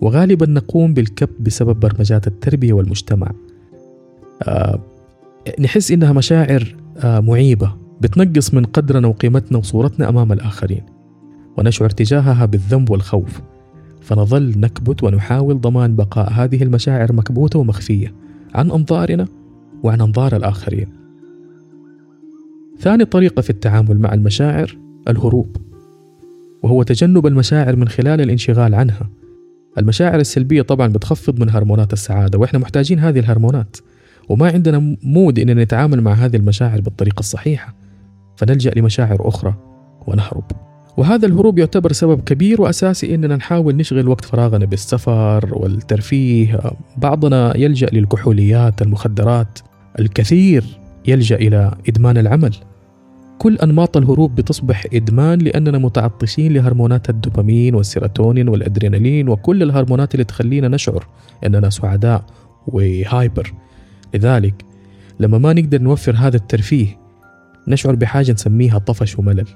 وغالبا 0.00 0.46
نقوم 0.46 0.94
بالكبت 0.94 1.40
بسبب 1.40 1.80
برمجات 1.80 2.26
التربية 2.26 2.72
والمجتمع. 2.72 3.32
آه 4.42 4.80
نحس 5.60 5.90
إنها 5.90 6.12
مشاعر 6.12 6.76
آه 6.98 7.20
معيبة 7.20 7.72
بتنقص 8.00 8.54
من 8.54 8.64
قدرنا 8.64 9.08
وقيمتنا 9.08 9.58
وصورتنا 9.58 10.08
أمام 10.08 10.32
الآخرين 10.32 10.82
ونشعر 11.58 11.90
تجاهها 11.90 12.46
بالذنب 12.46 12.90
والخوف. 12.90 13.40
فنظل 14.00 14.54
نكبت 14.56 15.02
ونحاول 15.02 15.60
ضمان 15.60 15.96
بقاء 15.96 16.32
هذه 16.32 16.62
المشاعر 16.62 17.12
مكبوتة 17.12 17.58
ومخفية 17.58 18.14
عن 18.54 18.70
أنظارنا 18.70 19.26
وعن 19.82 20.00
أنظار 20.00 20.36
الآخرين. 20.36 21.05
ثاني 22.80 23.04
طريقة 23.04 23.42
في 23.42 23.50
التعامل 23.50 23.98
مع 23.98 24.14
المشاعر 24.14 24.76
الهروب 25.08 25.56
وهو 26.62 26.82
تجنب 26.82 27.26
المشاعر 27.26 27.76
من 27.76 27.88
خلال 27.88 28.20
الانشغال 28.20 28.74
عنها. 28.74 29.10
المشاعر 29.78 30.20
السلبية 30.20 30.62
طبعا 30.62 30.86
بتخفض 30.86 31.40
من 31.40 31.50
هرمونات 31.50 31.92
السعادة 31.92 32.38
وإحنا 32.38 32.58
محتاجين 32.58 32.98
هذه 32.98 33.18
الهرمونات. 33.18 33.76
وما 34.28 34.50
عندنا 34.50 34.96
مود 35.02 35.38
إننا 35.38 35.62
نتعامل 35.64 36.00
مع 36.00 36.12
هذه 36.12 36.36
المشاعر 36.36 36.80
بالطريقة 36.80 37.20
الصحيحة. 37.20 37.74
فنلجأ 38.36 38.72
لمشاعر 38.76 39.28
أخرى 39.28 39.54
ونهرب. 40.06 40.44
وهذا 40.96 41.26
الهروب 41.26 41.58
يعتبر 41.58 41.92
سبب 41.92 42.20
كبير 42.20 42.62
وأساسي 42.62 43.14
إننا 43.14 43.36
نحاول 43.36 43.76
نشغل 43.76 44.08
وقت 44.08 44.24
فراغنا 44.24 44.64
بالسفر 44.64 45.48
والترفيه. 45.52 46.60
بعضنا 46.96 47.56
يلجأ 47.56 47.86
للكحوليات 47.92 48.82
المخدرات 48.82 49.58
الكثير. 49.98 50.64
يلجأ 51.08 51.36
إلى 51.36 51.74
إدمان 51.88 52.18
العمل. 52.18 52.54
كل 53.38 53.56
أنماط 53.56 53.96
الهروب 53.96 54.34
بتصبح 54.34 54.86
إدمان 54.94 55.38
لأننا 55.38 55.78
متعطشين 55.78 56.52
لهرمونات 56.52 57.10
الدوبامين 57.10 57.74
والسيروتونين 57.74 58.48
والأدرينالين 58.48 59.28
وكل 59.28 59.62
الهرمونات 59.62 60.14
اللي 60.14 60.24
تخلينا 60.24 60.68
نشعر 60.68 61.06
أننا 61.46 61.70
سعداء 61.70 62.24
و 62.66 62.78
hyper. 62.78 63.52
لذلك 64.14 64.64
لما 65.20 65.38
ما 65.38 65.52
نقدر 65.52 65.82
نوفر 65.82 66.16
هذا 66.16 66.36
الترفيه 66.36 66.98
نشعر 67.68 67.94
بحاجة 67.94 68.32
نسميها 68.32 68.78
طفش 68.78 69.18
وملل 69.18 69.46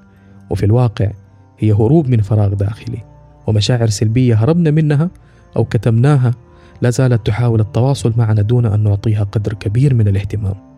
وفي 0.50 0.66
الواقع 0.66 1.10
هي 1.58 1.72
هروب 1.72 2.08
من 2.08 2.20
فراغ 2.20 2.54
داخلي 2.54 2.98
ومشاعر 3.46 3.86
سلبية 3.86 4.34
هربنا 4.34 4.70
منها 4.70 5.10
أو 5.56 5.64
كتمناها 5.64 6.34
لا 6.82 6.90
زالت 6.90 7.26
تحاول 7.26 7.60
التواصل 7.60 8.14
معنا 8.16 8.42
دون 8.42 8.66
أن 8.66 8.82
نعطيها 8.82 9.24
قدر 9.24 9.52
كبير 9.54 9.94
من 9.94 10.08
الاهتمام. 10.08 10.69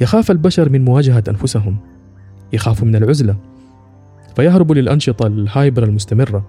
يخاف 0.00 0.30
البشر 0.30 0.68
من 0.68 0.84
مواجهة 0.84 1.24
أنفسهم. 1.28 1.76
يخافوا 2.52 2.88
من 2.88 2.96
العزلة. 2.96 3.36
فيهربوا 4.36 4.74
للأنشطة 4.74 5.26
ال 5.26 5.36
hyper 5.36 5.84
المستمرة. 5.84 6.46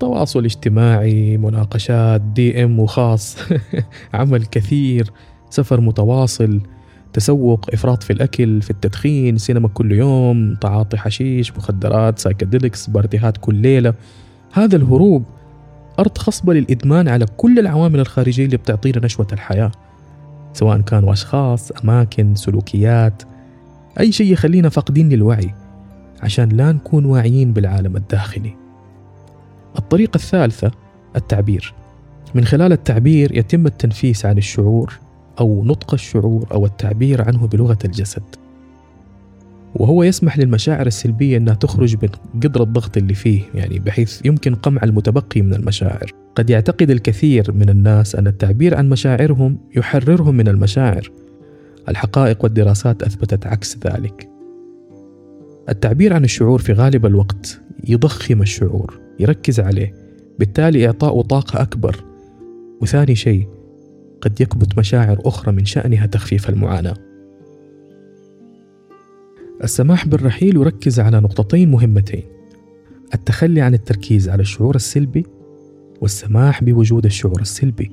تواصل 0.00 0.44
اجتماعي 0.44 1.36
مناقشات 1.36 2.20
DM 2.20 2.80
وخاص. 2.80 3.38
عمل 4.14 4.44
كثير. 4.44 5.10
سفر 5.50 5.80
متواصل. 5.80 6.60
تسوق 7.12 7.66
إفراط 7.72 8.02
في 8.02 8.12
الأكل 8.12 8.62
في 8.62 8.70
التدخين 8.70 9.38
سينما 9.38 9.68
كل 9.68 9.92
يوم 9.92 10.54
تعاطي 10.54 10.96
حشيش 10.96 11.52
مخدرات 11.52 12.18
psychedelics 12.18 12.90
party 12.90 13.23
هات 13.23 13.36
كل 13.36 13.54
ليلة. 13.54 13.94
هذا 14.52 14.76
الهروب 14.76 15.24
أرض 15.98 16.18
خصبة 16.18 16.54
للإدمان 16.54 17.08
على 17.08 17.26
كل 17.36 17.58
العوامل 17.58 18.00
الخارجية 18.00 18.44
اللي 18.44 18.56
بتعطينا 18.56 19.04
نشوة 19.04 19.26
الحياة. 19.32 19.72
سواء 20.54 20.80
كانوا 20.80 21.12
أشخاص 21.12 21.70
أماكن 21.70 22.34
سلوكيات 22.34 23.22
أي 24.00 24.12
شيء 24.12 24.32
يخلينا 24.32 24.68
فاقدين 24.68 25.08
للوعي 25.08 25.54
عشان 26.22 26.48
لا 26.48 26.72
نكون 26.72 27.04
واعيين 27.04 27.52
بالعالم 27.52 27.96
الداخلي. 27.96 28.56
الطريقة 29.78 30.16
الثالثة 30.16 30.70
التعبير. 31.16 31.74
من 32.34 32.44
خلال 32.44 32.72
التعبير 32.72 33.38
يتم 33.38 33.66
التنفيس 33.66 34.26
عن 34.26 34.38
الشعور 34.38 34.98
أو 35.40 35.64
نطق 35.64 35.94
الشعور 35.94 36.48
أو 36.52 36.66
التعبير 36.66 37.28
عنه 37.28 37.46
بلغة 37.46 37.78
الجسد. 37.84 38.22
وهو 39.74 40.02
يسمح 40.02 40.38
للمشاعر 40.38 40.86
السلبية 40.86 41.36
أنها 41.36 41.54
تخرج 41.54 41.96
من 42.02 42.08
قدر 42.42 42.62
الضغط 42.62 42.96
اللي 42.96 43.14
فيه 43.14 43.42
يعني 43.54 43.78
بحيث 43.78 44.26
يمكن 44.26 44.54
قمع 44.54 44.82
المتبقي 44.82 45.42
من 45.42 45.54
المشاعر. 45.54 46.23
قد 46.34 46.50
يعتقد 46.50 46.90
الكثير 46.90 47.52
من 47.52 47.68
الناس 47.68 48.14
أن 48.14 48.26
التعبير 48.26 48.74
عن 48.74 48.88
مشاعرهم 48.88 49.58
يحررهم 49.76 50.34
من 50.34 50.48
المشاعر. 50.48 51.10
الحقائق 51.88 52.44
والدراسات 52.44 53.02
أثبتت 53.02 53.46
عكس 53.46 53.78
ذلك. 53.86 54.28
التعبير 55.68 56.12
عن 56.12 56.24
الشعور 56.24 56.58
في 56.58 56.72
غالب 56.72 57.06
الوقت 57.06 57.60
يضخم 57.88 58.42
الشعور 58.42 59.00
يركز 59.20 59.60
عليه 59.60 59.94
بالتالي 60.38 60.86
إعطاؤه 60.86 61.22
طاقة 61.22 61.62
أكبر. 61.62 62.04
وثاني 62.80 63.14
شيء 63.14 63.48
قد 64.20 64.40
يكبت 64.40 64.78
مشاعر 64.78 65.18
أخرى 65.24 65.52
من 65.52 65.64
شأنها 65.64 66.06
تخفيف 66.06 66.48
المعاناة. 66.48 66.96
السماح 69.64 70.08
بالرحيل 70.08 70.56
يركز 70.56 71.00
على 71.00 71.20
نقطتين 71.20 71.70
مهمتين. 71.70 72.22
التخلي 73.14 73.60
عن 73.60 73.74
التركيز 73.74 74.28
على 74.28 74.42
الشعور 74.42 74.74
السلبي 74.74 75.26
والسماح 76.04 76.64
بوجود 76.64 77.04
الشعور 77.04 77.40
السلبي. 77.40 77.90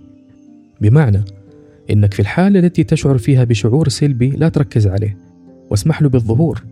بمعنى 0.81 1.23
إنك 1.91 2.13
في 2.13 2.19
الحالة 2.19 2.59
التي 2.59 2.83
تشعر 2.83 3.17
فيها 3.17 3.43
بشعور 3.43 3.89
سلبي 3.89 4.29
لا 4.29 4.49
تركز 4.49 4.87
عليه 4.87 5.17
واسمح 5.69 6.01
له 6.01 6.09
بالظهور 6.09 6.63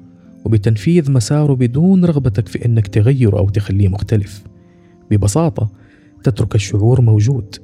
وبتنفيذ 0.45 1.11
مساره 1.11 1.53
بدون 1.53 2.05
رغبتك 2.05 2.47
في 2.47 2.65
إنك 2.65 2.87
تغيره 2.87 3.37
أو 3.37 3.49
تخليه 3.49 3.87
مختلف. 3.87 4.43
ببساطة 5.11 5.69
تترك 6.23 6.55
الشعور 6.55 7.01
موجود 7.01 7.55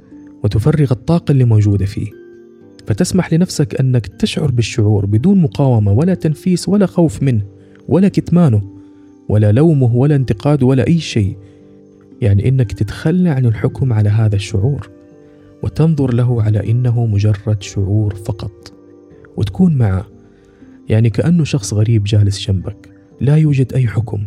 وتفرغ 0.44 0.92
الطاقة 0.92 1.32
اللي 1.32 1.46
موجودة 1.46 1.86
فيه. 1.86 2.08
فتسمح 2.88 3.34
لنفسك 3.34 3.80
إنك 3.80 4.08
تشعر 4.08 4.52
بالشعور 4.52 5.06
بدون 5.06 5.38
مقاومة 5.38 5.92
ولا 5.92 6.14
تنفيس 6.14 6.70
ولا 6.70 6.86
خوف 6.86 7.24
منه 7.24 7.44
ولا 7.88 8.08
كتمانه 8.08 8.62
ولا 9.30 9.52
لومه 9.52 9.96
ولا 9.96 10.16
انتقاده 10.16 10.66
ولا 10.66 10.88
أي 10.88 11.00
شيء. 11.00 11.38
يعني 12.22 12.50
إنك 12.50 12.72
تتخلى 12.72 13.30
عن 13.30 13.46
الحكم 13.46 13.94
على 13.94 14.10
هذا 14.10 14.36
الشعور 14.36 14.90
وتنظر 15.64 16.14
له 16.14 16.44
على 16.44 16.72
إنه 16.72 17.06
مجرد 17.06 17.64
شعور 17.64 18.16
فقط 18.16 18.74
وتكون 19.38 19.76
معه. 19.76 20.06
يعني 20.90 21.10
كأنه 21.10 21.44
شخص 21.44 21.74
غريب 21.74 22.04
جالس 22.04 22.48
جنبك. 22.48 22.90
لا 23.22 23.36
يوجد 23.38 23.74
أي 23.74 23.88
حكم 23.88 24.26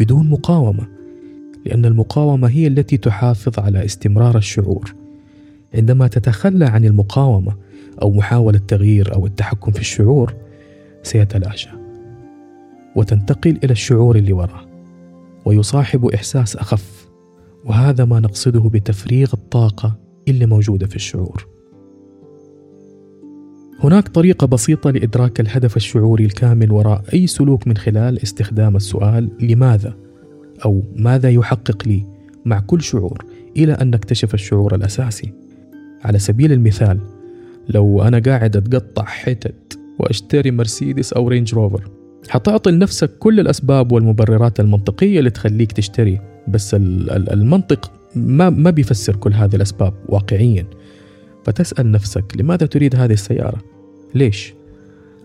بدون 0.00 0.28
مقاومة 0.28 0.86
لأن 1.66 1.84
المقاومة 1.84 2.48
هي 2.48 2.66
التي 2.66 2.96
تحافظ 2.96 3.58
على 3.58 3.84
استمرار 3.84 4.36
الشعور. 4.36 4.94
عندما 5.74 6.06
تتخلى 6.06 6.64
عن 6.64 6.84
المقاومة 6.84 7.56
أو 8.02 8.10
محاولة 8.10 8.58
تغيير 8.58 9.14
أو 9.14 9.26
التحكم 9.26 9.72
في 9.72 9.80
الشعور 9.80 10.34
سيتلاشى 11.02 11.70
وتنتقل 12.96 13.58
إلى 13.64 13.72
الشعور 13.72 14.16
اللي 14.16 14.32
وراه 14.32 14.66
ويصاحب 15.44 16.06
إحساس 16.06 16.56
أخف. 16.56 16.95
وهذا 17.66 18.04
ما 18.04 18.20
نقصده 18.20 18.60
بتفريغ 18.60 19.30
الطاقة 19.34 19.98
اللي 20.28 20.46
موجودة 20.46 20.86
في 20.86 20.96
الشعور. 20.96 21.46
هناك 23.80 24.08
طريقة 24.08 24.46
بسيطة 24.46 24.90
لإدراك 24.90 25.40
الهدف 25.40 25.76
الشعوري 25.76 26.24
الكامل 26.24 26.72
وراء 26.72 27.04
أي 27.14 27.26
سلوك 27.26 27.66
من 27.68 27.76
خلال 27.76 28.22
استخدام 28.22 28.76
السؤال 28.76 29.30
لماذا؟ 29.40 29.96
أو 30.64 30.82
ماذا 30.96 31.30
يحقق 31.30 31.88
لي 31.88 32.06
مع 32.44 32.60
كل 32.60 32.82
شعور 32.82 33.24
إلى 33.56 33.72
أن 33.72 33.90
نكتشف 33.90 34.34
الشعور 34.34 34.74
الأساسي؟ 34.74 35.32
على 36.04 36.18
سبيل 36.18 36.52
المثال 36.52 37.00
لو 37.68 38.02
أنا 38.02 38.18
قاعد 38.18 38.56
أتقطع 38.56 39.04
حتت 39.04 39.78
وأشتري 39.98 40.50
مرسيدس 40.50 41.12
أو 41.12 41.28
رينج 41.28 41.54
روفر 41.54 41.90
حتعطي 42.28 42.70
لنفسك 42.70 43.18
كل 43.18 43.40
الأسباب 43.40 43.92
والمبررات 43.92 44.60
المنطقية 44.60 45.18
اللي 45.18 45.30
تخليك 45.30 45.72
تشتري. 45.72 46.35
بس 46.48 46.74
المنطق 46.74 47.92
ما 48.16 48.50
ما 48.50 48.70
بيفسر 48.70 49.16
كل 49.16 49.32
هذه 49.32 49.56
الأسباب 49.56 49.94
واقعيا. 50.08 50.66
فتسأل 51.44 51.90
نفسك 51.90 52.24
لماذا 52.36 52.66
تريد 52.66 52.96
هذه 52.96 53.12
السيارة؟ 53.12 53.58
ليش؟ 54.14 54.54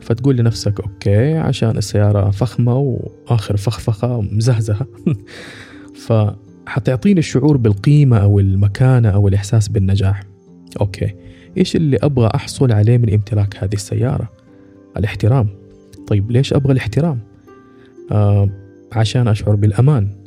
فتقول 0.02 0.38
لنفسك 0.38 0.80
okay 0.80 1.38
عشان 1.38 1.78
السيارة 1.78 2.30
فخمة 2.30 2.78
وآخر 2.78 3.58
فخفخة 3.58 4.22
مزهزهة 4.22 4.88
فحتعطيني 6.06 7.20
الشعور 7.20 7.58
بالقيمة 7.58 8.18
أو 8.18 8.40
المكانة 8.40 9.10
أو 9.10 9.28
الإحساس 9.28 9.68
بالنجاح. 9.68 10.24
أوكي 10.82 11.16
إيش 11.58 11.76
اللي 11.76 11.98
أبغى 11.98 12.30
أحصل 12.36 12.72
عليه 12.72 12.98
من 12.98 13.14
امتلاك 13.14 13.64
هذه 13.64 13.74
السيارة؟ 13.74 14.30
الاحترام. 14.98 15.48
طيب 16.08 16.32
ليش 16.32 16.54
أبغى 16.54 16.74
الاحترام؟ 16.74 17.20
آه 18.12 18.50
عشان 18.92 19.28
أشعر 19.28 19.56
بالأمان. 19.56 20.21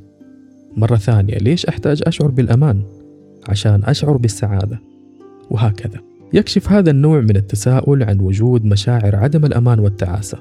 مرة 0.76 0.96
ثانية 0.96 1.38
ليش 1.38 1.66
أحتاج 1.66 2.02
أشعر 2.06 2.28
بالأمان؟ 2.28 2.82
عشان 3.48 3.82
أشعر 3.84 4.16
بالسعادة. 4.16 4.80
وهكذا. 5.50 6.00
يكشف 6.32 6.72
هذا 6.72 6.90
النوع 6.90 7.20
من 7.20 7.37
التساؤل 7.37 8.02
عن 8.02 8.20
وجود 8.20 8.64
مشاعر 8.64 9.16
عدم 9.16 9.44
الأمان 9.44 9.78
والتعاسة 9.78 10.38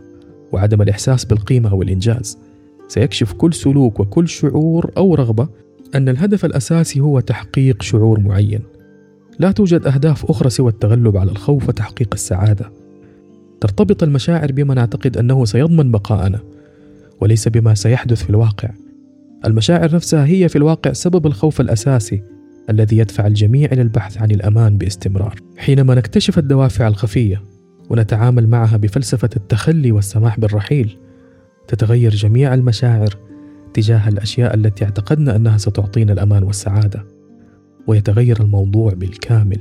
وعدم 0.52 0.82
الإحساس 0.82 1.26
بالقيمة 1.26 1.72
أو 1.72 1.82
الإنجاز 1.82 2.38
سيكشف 2.88 3.34
كل 3.34 3.54
سلوك 3.54 4.00
وكل 4.00 4.28
شعور 4.28 4.92
أو 4.98 5.16
رغبة 5.16 5.48
أن 5.96 6.10
الهدف 6.10 6.46
الأساسي 6.46 7.00
هو 7.00 7.20
تحقيق 7.20 7.82
شعور 7.82 8.20
معين. 8.20 8.60
لا 9.40 9.52
توجد 9.52 9.88
أهداف 9.88 10.26
أخرى 10.26 10.50
سوى 10.50 10.72
التغلب 10.72 11.18
على 11.18 11.32
الخوف 11.32 11.70
وتحقيق 11.70 12.10
السعادة. 12.14 12.72
ترتبط 13.62 14.04
المشاعر 14.04 14.52
بما 14.52 14.74
نعتقد 14.74 15.18
أنه 15.18 15.46
سيضمن 15.46 15.92
بقاءنا، 15.92 16.40
وليس 17.22 17.48
بما 17.48 17.76
سيحدث 17.76 18.24
في 18.24 18.30
الواقع. 18.30 18.70
المشاعر 19.46 19.96
نفسها 19.96 20.26
هي 20.26 20.50
في 20.50 20.56
الواقع 20.56 20.94
سبب 20.94 21.28
الخوف 21.28 21.62
الأساسي 21.62 22.24
الذي 22.70 22.98
يدفع 22.98 23.28
الجميع 23.28 23.72
إلى 23.72 23.82
البحث 23.82 24.18
عن 24.18 24.32
الأمان 24.32 24.78
باستمرار. 24.78 25.36
حينما 25.58 25.96
نكتشف 25.96 26.38
الدوافع 26.38 26.88
الخفية 26.88 27.42
ونتعامل 27.90 28.48
معها 28.48 28.78
بفلسفة 28.78 29.30
التخلي 29.36 29.92
والسماح 29.92 30.40
بالرحيل، 30.40 30.98
تتغير 31.68 32.12
جميع 32.12 32.54
المشاعر 32.54 33.18
تجاه 33.74 34.10
الأشياء 34.10 34.56
التي 34.56 34.86
اعتقدنا 34.86 35.36
أنها 35.36 35.58
ستعطينا 35.58 36.14
الأمان 36.14 36.44
والسعادة. 36.44 37.06
ويتغير 37.88 38.42
الموضوع 38.42 38.94
بالكامل 38.94 39.60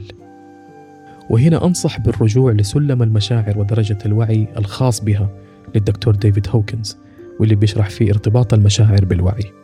وهنا 1.31 1.67
أنصح 1.67 2.01
بالرجوع 2.01 2.53
لسلم 2.53 3.03
المشاعر 3.03 3.59
ودرجة 3.59 3.99
الوعي 4.07 4.49
الخاص 4.57 5.05
بها 5.05 5.31
للدكتور 5.75 6.17
ديفيد 6.17 6.47
هوكنز 6.51 6.99
واللي 7.41 7.55
بيشرح 7.55 7.91
فيه 7.91 8.11
ارتباط 8.11 8.55
المشاعر 8.55 9.05
بالوعي 9.05 9.62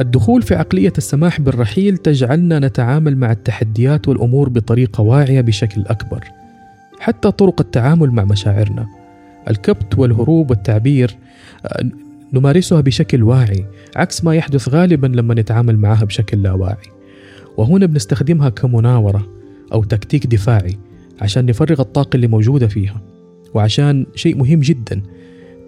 الدخول 0.00 0.42
في 0.42 0.54
عقلية 0.54 0.92
السماح 0.98 1.40
بالرحيل 1.40 1.96
تجعلنا 1.96 2.58
نتعامل 2.58 3.16
مع 3.16 3.32
التحديات 3.32 4.08
والأمور 4.08 4.48
بطريقة 4.48 5.02
واعية 5.02 5.40
بشكل 5.40 5.84
أكبر 5.86 6.24
حتى 7.00 7.30
طرق 7.30 7.60
التعامل 7.60 8.10
مع 8.10 8.24
مشاعرنا. 8.24 8.86
الكبت 9.50 9.98
والهروب 9.98 10.50
والتعبير 10.50 11.16
نمارسها 12.32 12.80
بشكل 12.80 13.22
واعي 13.22 13.64
عكس 13.96 14.24
ما 14.24 14.34
يحدث 14.34 14.68
غالبا 14.68 15.06
لما 15.06 15.34
نتعامل 15.34 15.78
معها 15.78 16.04
بشكل 16.04 16.42
لا 16.42 16.52
واعي. 16.52 16.90
وهنا 17.56 17.86
بنستخدمها 17.86 18.48
كمناورة 18.48 19.26
أو 19.72 19.84
تكتيك 19.84 20.26
دفاعي 20.26 20.78
عشان 21.20 21.46
نفرغ 21.46 21.80
الطاقة 21.80 22.16
اللي 22.16 22.26
موجودة 22.26 22.66
فيها 22.66 23.00
وعشان 23.54 24.06
شيء 24.14 24.36
مهم 24.36 24.60
جدا 24.60 25.02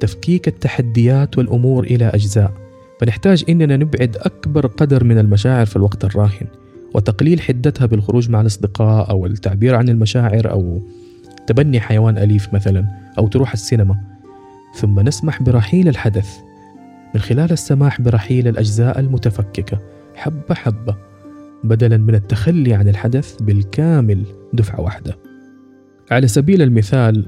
تفكيك 0.00 0.48
التحديات 0.48 1.38
والأمور 1.38 1.84
إلى 1.84 2.04
أجزاء. 2.04 2.67
فنحتاج 3.00 3.44
إننا 3.48 3.76
نبعد 3.76 4.16
أكبر 4.20 4.66
قدر 4.66 5.04
من 5.04 5.18
المشاعر 5.18 5.66
في 5.66 5.76
الوقت 5.76 6.04
الراهن 6.04 6.46
وتقليل 6.94 7.40
حدتها 7.40 7.86
بالخروج 7.86 8.30
مع 8.30 8.40
الأصدقاء 8.40 9.10
أو 9.10 9.26
التعبير 9.26 9.74
عن 9.74 9.88
المشاعر 9.88 10.50
أو 10.50 10.82
تبني 11.46 11.80
حيوان 11.80 12.18
أليف 12.18 12.54
مثلا 12.54 12.86
أو 13.18 13.28
تروح 13.28 13.52
السينما 13.52 13.96
ثم 14.74 15.00
نسمح 15.00 15.42
برحيل 15.42 15.88
الحدث 15.88 16.36
من 17.14 17.20
خلال 17.20 17.52
السماح 17.52 18.00
برحيل 18.00 18.48
الأجزاء 18.48 19.00
المتفككة 19.00 19.78
حبة 20.14 20.54
حبة 20.54 20.96
بدلا 21.64 21.96
من 21.96 22.14
التخلي 22.14 22.74
عن 22.74 22.88
الحدث 22.88 23.42
بالكامل 23.42 24.24
دفعة 24.52 24.80
واحدة. 24.80 25.16
على 26.10 26.28
سبيل 26.28 26.62
المثال 26.62 27.26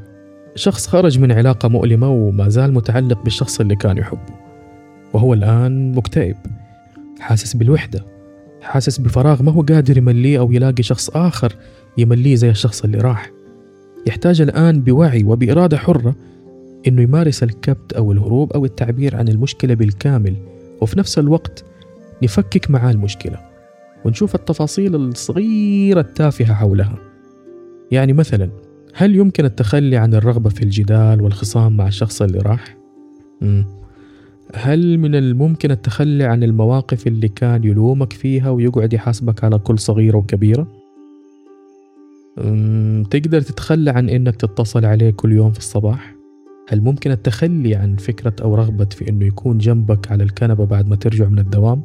شخص 0.55 0.87
خرج 0.87 1.19
من 1.19 1.33
علاقة 1.33 1.69
مؤلمة 1.69 2.09
وما 2.09 2.49
زال 2.49 2.75
متعلق 2.75 3.23
بالشخص 3.23 3.61
اللي 3.61 3.77
كان 3.77 3.99
يحبه 3.99 4.40
وهو 5.13 5.35
الآن 5.35 5.93
مكتئب. 5.93 6.37
حاسس 7.21 7.57
بالوحدة. 7.57 8.07
حاسس 8.63 8.99
بفراغ 8.99 9.43
ما 9.43 9.53
هو 9.53 9.63
قادر 9.63 9.99
يمليه 9.99 10.39
أو 10.39 10.53
يلاقي 10.53 10.83
شخص 10.83 11.11
آخر 11.11 11.57
يمليه 11.99 12.35
زي 12.35 12.51
الشخص 12.51 12.85
اللي 12.85 12.99
راح؟ 12.99 13.31
يحتاج 14.07 14.41
الآن 14.41 14.81
بوعي 14.81 15.25
وبإرادة 15.25 15.77
حرة 15.77 16.15
إنه 16.87 17.03
يمارس 17.03 17.43
الكبت 17.43 17.93
أو 17.93 18.13
الهروب 18.13 18.53
أو 18.53 18.65
التعبير 18.65 19.17
عن 19.17 19.29
المشكلة 19.29 19.75
بالكامل 19.75 20.35
وفي 20.81 20.99
نفس 20.99 21.19
الوقت 21.19 21.65
نفكك 22.23 22.71
معاه 22.71 22.91
المشكلة 22.91 23.39
ونشوف 24.05 24.35
التفاصيل 24.35 24.95
الصغيرة 24.95 26.01
التافهة 26.01 26.55
حولها. 26.55 26.99
يعني 27.91 28.13
مثلا 28.13 28.51
هل 28.95 29.17
يمكن 29.17 29.45
التخلي 29.45 29.97
عن 29.97 30.15
الرغبة 30.15 30.51
في 30.51 30.63
الجدال 30.63 31.23
والخصام 31.23 31.77
مع 31.77 31.87
الشخص 31.87 32.23
اللي 32.23 32.39
راح؟ 32.39 32.77
مم. 33.41 33.80
هل 34.55 34.99
من 34.99 35.15
الممكن 35.15 35.71
التخلي 35.71 36.25
عن 36.25 36.43
المواقف 36.43 37.07
اللي 37.07 37.29
كان 37.29 37.65
يلومك 37.65 38.13
فيها 38.13 38.51
ويقعد 38.51 38.93
يحاسبك 38.93 39.45
على 39.45 39.59
كل 39.59 39.79
صغيرة 39.79 40.17
وكبيرة 40.17 40.67
تقدر 43.11 43.41
تتخلى 43.41 43.91
عن 43.91 44.09
إنك 44.09 44.37
تتصل 44.37 44.85
عليه 44.85 45.11
كل 45.11 45.33
يوم 45.33 45.53
في 45.53 45.59
الصباح 45.59 46.15
هل 46.69 46.81
ممكن 46.81 47.11
التخلي 47.11 47.75
عن 47.75 47.97
فكرة 47.97 48.33
أو 48.43 48.55
رغبة 48.55 48.85
في 48.85 49.09
أنه 49.09 49.27
يكون 49.27 49.59
جنبك 49.59 50.13
على 50.13 50.23
الكنبة 50.23 50.67
بعد 50.67 50.89
ما 50.89 50.97
ترجع 50.97 51.29
من 51.29 51.39
الدوام؟ 51.39 51.83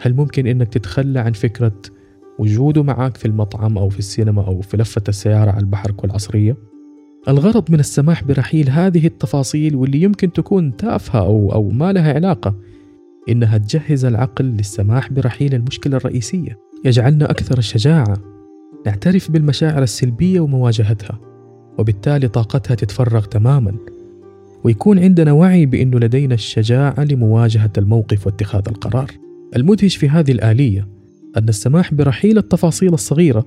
هل 0.00 0.14
ممكن 0.14 0.46
أنك 0.46 0.68
تتخلى 0.68 1.20
عن 1.20 1.32
فكرة 1.32 1.76
وجوده 2.38 2.82
معك 2.82 3.16
في 3.16 3.24
المطعم 3.24 3.78
أو 3.78 3.88
في 3.88 3.98
السينما 3.98 4.46
أو 4.46 4.60
في 4.60 4.76
لفة 4.76 5.02
السيارة 5.08 5.50
على 5.50 5.60
البحر 5.60 5.90
كل 5.90 6.10
عصرية؟ 6.10 6.56
الغرض 7.28 7.70
من 7.70 7.80
السماح 7.80 8.24
برحيل 8.24 8.70
هذه 8.70 9.06
التفاصيل 9.06 9.76
واللي 9.76 10.02
يمكن 10.02 10.32
تكون 10.32 10.76
تافهة 10.76 11.20
أو, 11.20 11.52
أو 11.52 11.68
ما 11.68 11.92
لها 11.92 12.14
علاقة 12.14 12.54
إنها 13.28 13.58
تجهز 13.58 14.04
العقل 14.04 14.44
للسماح 14.44 15.12
برحيل 15.12 15.54
المشكلة 15.54 15.96
الرئيسية. 15.96 16.58
يجعلنا 16.84 17.30
أكثر 17.30 17.60
شجاعة 17.60 18.16
نعترف 18.86 19.30
بالمشاعر 19.30 19.82
السلبية 19.82 20.40
ومواجهتها 20.40 21.20
وبالتالي 21.78 22.28
طاقتها 22.28 22.74
تتفرغ 22.74 23.24
تماما. 23.24 23.72
ويكون 24.64 24.98
عندنا 24.98 25.32
وعي 25.32 25.66
بأنه 25.66 25.98
لدينا 25.98 26.34
الشجاعة 26.34 27.04
لمواجهة 27.04 27.72
الموقف 27.78 28.26
واتخاذ 28.26 28.62
القرار. 28.68 29.10
المدهش 29.56 29.96
في 29.96 30.08
هذه 30.08 30.32
الآلية 30.32 30.88
أن 31.36 31.48
السماح 31.48 31.94
برحيل 31.94 32.38
التفاصيل 32.38 32.94
الصغيرة 32.94 33.46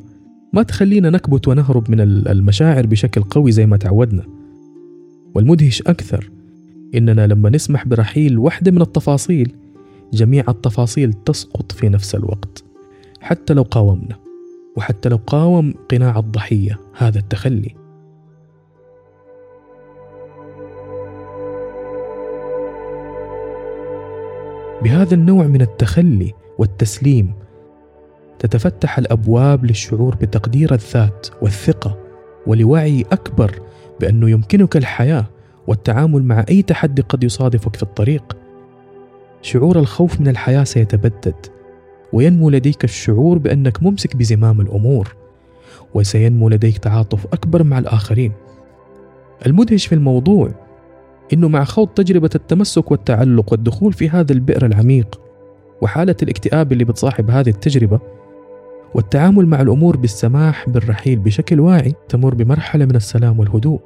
ما 0.54 0.64
تخلينا 0.64 1.10
نكبت 1.10 1.48
ونهرب 1.48 1.92
من 1.92 2.02
المشاعر 2.02 2.86
بشكل 2.86 3.22
قوي 3.22 3.52
زي 3.52 3.66
ما 3.66 3.78
تعودنا. 3.78 4.24
والمدهش 5.36 5.82
أكثر 5.82 6.32
إننا 6.96 7.28
لما 7.28 7.50
نسمح 7.50 7.88
برحيل 7.88 8.38
واحدة 8.38 8.72
من 8.72 8.82
التفاصيل 8.82 9.56
جميع 10.14 10.44
التفاصيل 10.50 11.14
تسقط 11.14 11.72
في 11.72 11.90
نفس 11.90 12.16
الوقت 12.16 12.64
حتى 13.22 13.54
لو 13.54 13.62
قاومنا 13.64 14.16
وحتى 14.78 15.10
لو 15.10 15.20
قاوم 15.28 15.74
قناع 15.90 16.20
الضحية 16.20 16.80
هذا 16.98 17.20
التخلي. 17.20 17.76
بهذا 24.84 25.14
النوع 25.14 25.48
من 25.48 25.62
التخلي 25.62 26.34
والتسليم 26.58 27.34
تتفتح 28.40 28.98
الأبواب 28.98 29.66
للشعور 29.66 30.16
بتقدير 30.16 30.74
الذات 30.74 31.28
والثقة 31.42 31.98
ولوعي 32.48 33.06
أكبر 33.12 33.60
بأنه 34.00 34.30
يمكنك 34.30 34.78
الحياة 34.78 35.26
والتعامل 35.68 36.24
مع 36.24 36.46
أي 36.50 36.62
تحدي 36.62 37.02
قد 37.02 37.24
يصادفك 37.24 37.76
في 37.76 37.84
الطريق. 37.84 38.38
شعور 39.42 39.80
الخوف 39.80 40.22
من 40.22 40.28
الحياة 40.28 40.64
سيتبدد 40.64 41.36
وينمو 42.14 42.50
لديك 42.50 42.84
الشعور 42.84 43.38
بأنك 43.38 43.84
ممسك 43.84 44.16
بزمام 44.16 44.62
الأمور 44.62 45.16
وسينمو 45.94 46.50
لديك 46.50 46.78
تعاطف 46.78 47.26
أكبر 47.26 47.64
مع 47.64 47.80
الآخرين. 47.80 48.32
المدهش 49.46 49.88
في 49.88 49.96
الموضوع 49.96 50.52
إنه 51.34 51.48
مع 51.48 51.64
خوض 51.64 51.88
تجربة 51.88 52.30
التمسك 52.36 52.92
والتعلق 52.92 53.52
والدخول 53.52 53.94
في 53.94 54.10
هذا 54.10 54.34
البئر 54.34 54.66
العميق 54.66 55.22
وحالة 55.82 56.16
الاكتئاب 56.24 56.72
اللي 56.72 56.84
بتصاحب 56.84 57.32
هذه 57.32 57.50
التجربة 57.50 58.00
والتعامل 58.94 59.46
مع 59.46 59.62
الأمور 59.62 59.98
بالسماح 59.98 60.70
بالرحيل 60.70 61.20
بشكل 61.20 61.60
واعي 61.60 61.96
تمر 62.10 62.36
بمرحلة 62.36 62.86
من 62.86 62.96
السلام 62.96 63.40
والهدوء. 63.40 63.80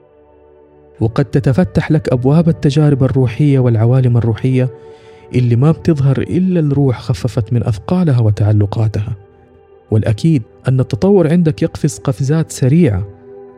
وقد 0.99 1.25
تتفتح 1.25 1.91
لك 1.91 2.13
أبواب 2.13 2.49
التجارب 2.49 3.03
الروحية 3.03 3.59
والعوالم 3.59 4.17
الروحية 4.17 4.69
اللي 5.35 5.55
ما 5.55 5.71
بتظهر 5.71 6.17
إلا 6.17 6.59
الروح 6.59 6.99
خففت 6.99 7.53
من 7.53 7.63
أثقالها 7.63 8.19
وتعلقاتها. 8.19 9.15
والأكيد 9.91 10.43
أن 10.67 10.79
التطور 10.79 11.31
عندك 11.31 11.61
يقفز 11.61 11.99
قفزات 11.99 12.51
سريعة 12.51 13.07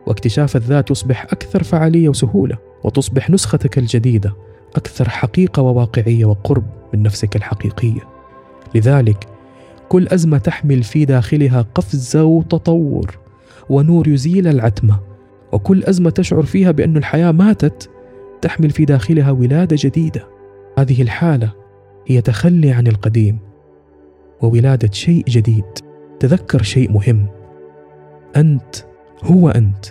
واكتشاف 0.06 0.56
الذات 0.56 0.90
يصبح 0.90 1.24
أكثر 1.24 1.62
فعالية 1.62 2.08
وسهولة 2.08 2.58
وتصبح 2.84 3.30
نسختك 3.30 3.78
الجديدة 3.78 4.32
أكثر 4.76 5.08
حقيقة 5.08 5.62
وواقعية 5.62 6.24
وقرب 6.24 6.64
من 6.94 7.02
نفسك 7.02 7.36
الحقيقية. 7.36 8.00
لذلك 8.74 9.35
كل 9.88 10.08
أزمة 10.08 10.38
تحمل 10.38 10.82
في 10.82 11.04
داخلها 11.04 11.62
قفزه 11.74 12.24
وتطور 12.24 13.18
ونور 13.70 14.08
يزيل 14.08 14.48
العتمة. 14.48 15.00
وكل 15.52 15.84
أزمة 15.84 16.10
تشعر 16.10 16.42
فيها 16.42 16.70
بأن 16.70 16.96
الحياة 16.96 17.32
ماتت 17.32 17.90
تحمل 18.42 18.70
في 18.70 18.84
داخلها 18.84 19.30
ولادة 19.30 19.76
جديدة. 19.80 20.28
هذه 20.78 21.02
الحالة 21.02 21.52
هي 22.06 22.20
تخلي 22.20 22.72
عن 22.72 22.86
القديم 22.86 23.38
وولادة 24.42 24.90
شيء 24.92 25.24
جديد. 25.28 25.64
تذكر 26.20 26.62
شيء 26.62 26.92
مهم. 26.92 27.26
أنت 28.36 28.76
هو 29.24 29.48
أنت. 29.48 29.86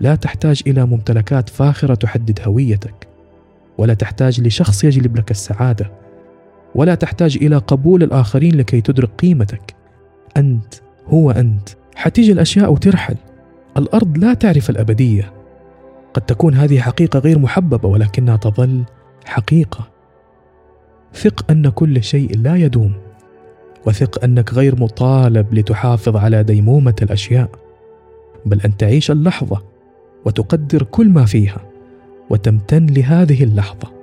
لا 0.00 0.14
تحتاج 0.14 0.62
إلى 0.66 0.86
ممتلكات 0.86 1.48
فاخرة 1.48 1.94
تحدد 1.94 2.40
هويتك 2.46 3.08
ولا 3.78 3.94
تحتاج 3.94 4.40
لشخص 4.40 4.84
يجلب 4.84 5.16
لك 5.16 5.30
السعادة. 5.30 5.99
ولا 6.74 6.94
تحتاج 6.94 7.38
إلى 7.42 7.56
قبول 7.56 8.02
الآخرين 8.02 8.54
لكي 8.54 8.80
تدرك 8.80 9.10
قيمتك. 9.18 9.74
أنت 10.36 10.74
هو 11.06 11.30
أنت. 11.30 11.68
حتيجي 11.94 12.32
الأشياء 12.32 12.72
وترحل 12.72 13.16
الأرض 13.76 14.18
لا 14.18 14.34
تعرف 14.34 14.70
الأبدية. 14.70 15.32
قد 16.14 16.22
تكون 16.22 16.54
هذه 16.54 16.80
حقيقة 16.80 17.18
غير 17.18 17.38
محببة 17.38 17.88
ولكنها 17.88 18.36
تظل 18.36 18.84
حقيقة. 19.24 19.88
ثق 21.14 21.50
أن 21.50 21.68
كل 21.68 22.02
شيء 22.02 22.38
لا 22.38 22.56
يدوم. 22.56 22.92
وثق 23.86 24.24
أنك 24.24 24.54
غير 24.54 24.80
مطالب 24.80 25.54
لتحافظ 25.54 26.16
على 26.16 26.42
ديمومة 26.42 26.94
الأشياء. 27.02 27.50
بل 28.46 28.60
أن 28.60 28.76
تعيش 28.76 29.10
اللحظة 29.10 29.62
وتقدر 30.24 30.82
كل 30.82 31.08
ما 31.08 31.24
فيها 31.24 31.60
وتمتن 32.30 32.86
لهذه 32.86 33.44
اللحظة. 33.44 33.99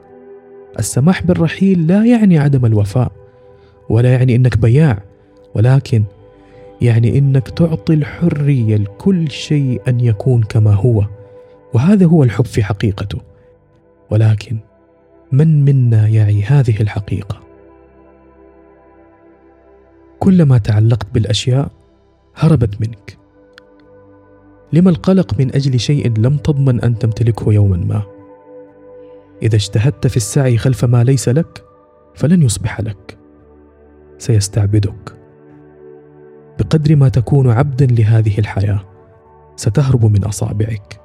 السماح 0.80 1.24
بالرحيل 1.24 1.88
لا 1.88 2.06
يعني 2.06 2.40
عدم 2.40 2.66
الوفاء 2.66 3.12
ولا 3.90 4.12
يعني 4.12 4.36
إنك 4.36 4.58
بياع 4.58 5.04
ولكن 5.56 6.04
يعني 6.82 7.18
إنك 7.18 7.50
تعطي 7.50 7.94
الحرية 7.94 8.76
لكل 8.76 9.32
شيء 9.32 9.82
أن 9.88 10.00
يكون 10.00 10.44
كما 10.44 10.74
هو 10.74 11.06
وهذا 11.74 12.06
هو 12.06 12.24
الحب 12.24 12.46
في 12.46 12.64
حقيقته. 12.64 13.20
ولكن 14.12 14.58
من 15.32 15.66
منا 15.66 16.08
يعي 16.08 16.44
هذه 16.44 16.82
الحقيقة؟ 16.82 17.40
كلما 20.20 20.58
تعلقت 20.58 21.08
بالأشياء 21.14 21.72
هربت 22.36 22.82
منك. 22.82 23.18
لما 24.74 24.90
القلق 24.90 25.40
من 25.40 25.56
أجل 25.56 25.80
شيء 25.80 26.18
لم 26.18 26.38
تضمن 26.38 26.82
أن 26.82 27.00
تمتلكه 27.00 27.54
يوما 27.54 27.78
ما؟ 27.78 28.17
إذا 29.42 29.56
اجتهدت 29.56 30.08
في 30.08 30.18
السعي 30.18 30.58
خلف 30.58 30.86
ما 30.86 31.04
ليس 31.04 31.30
لك 31.30 31.64
فلن 32.16 32.42
يصبح 32.42 32.82
لك. 32.82 33.18
سيستعبدك. 34.18 35.18
بقدر 36.60 36.96
ما 36.96 37.10
تكون 37.10 37.50
عبدا 37.50 37.86
لهذه 37.86 38.40
الحياة 38.40 38.80
ستهرب 39.56 40.06
من 40.06 40.24
أصابعك. 40.24 41.02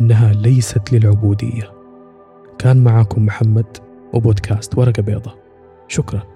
إنها 0.00 0.32
ليست 0.32 0.92
للعبودية. 0.92 1.72
كان 2.58 2.84
معكم 2.84 3.26
محمد 3.26 3.76
وبودكاست 4.12 4.78
ورقة 4.78 5.02
بيضة. 5.02 5.34
شكرا. 5.88 6.35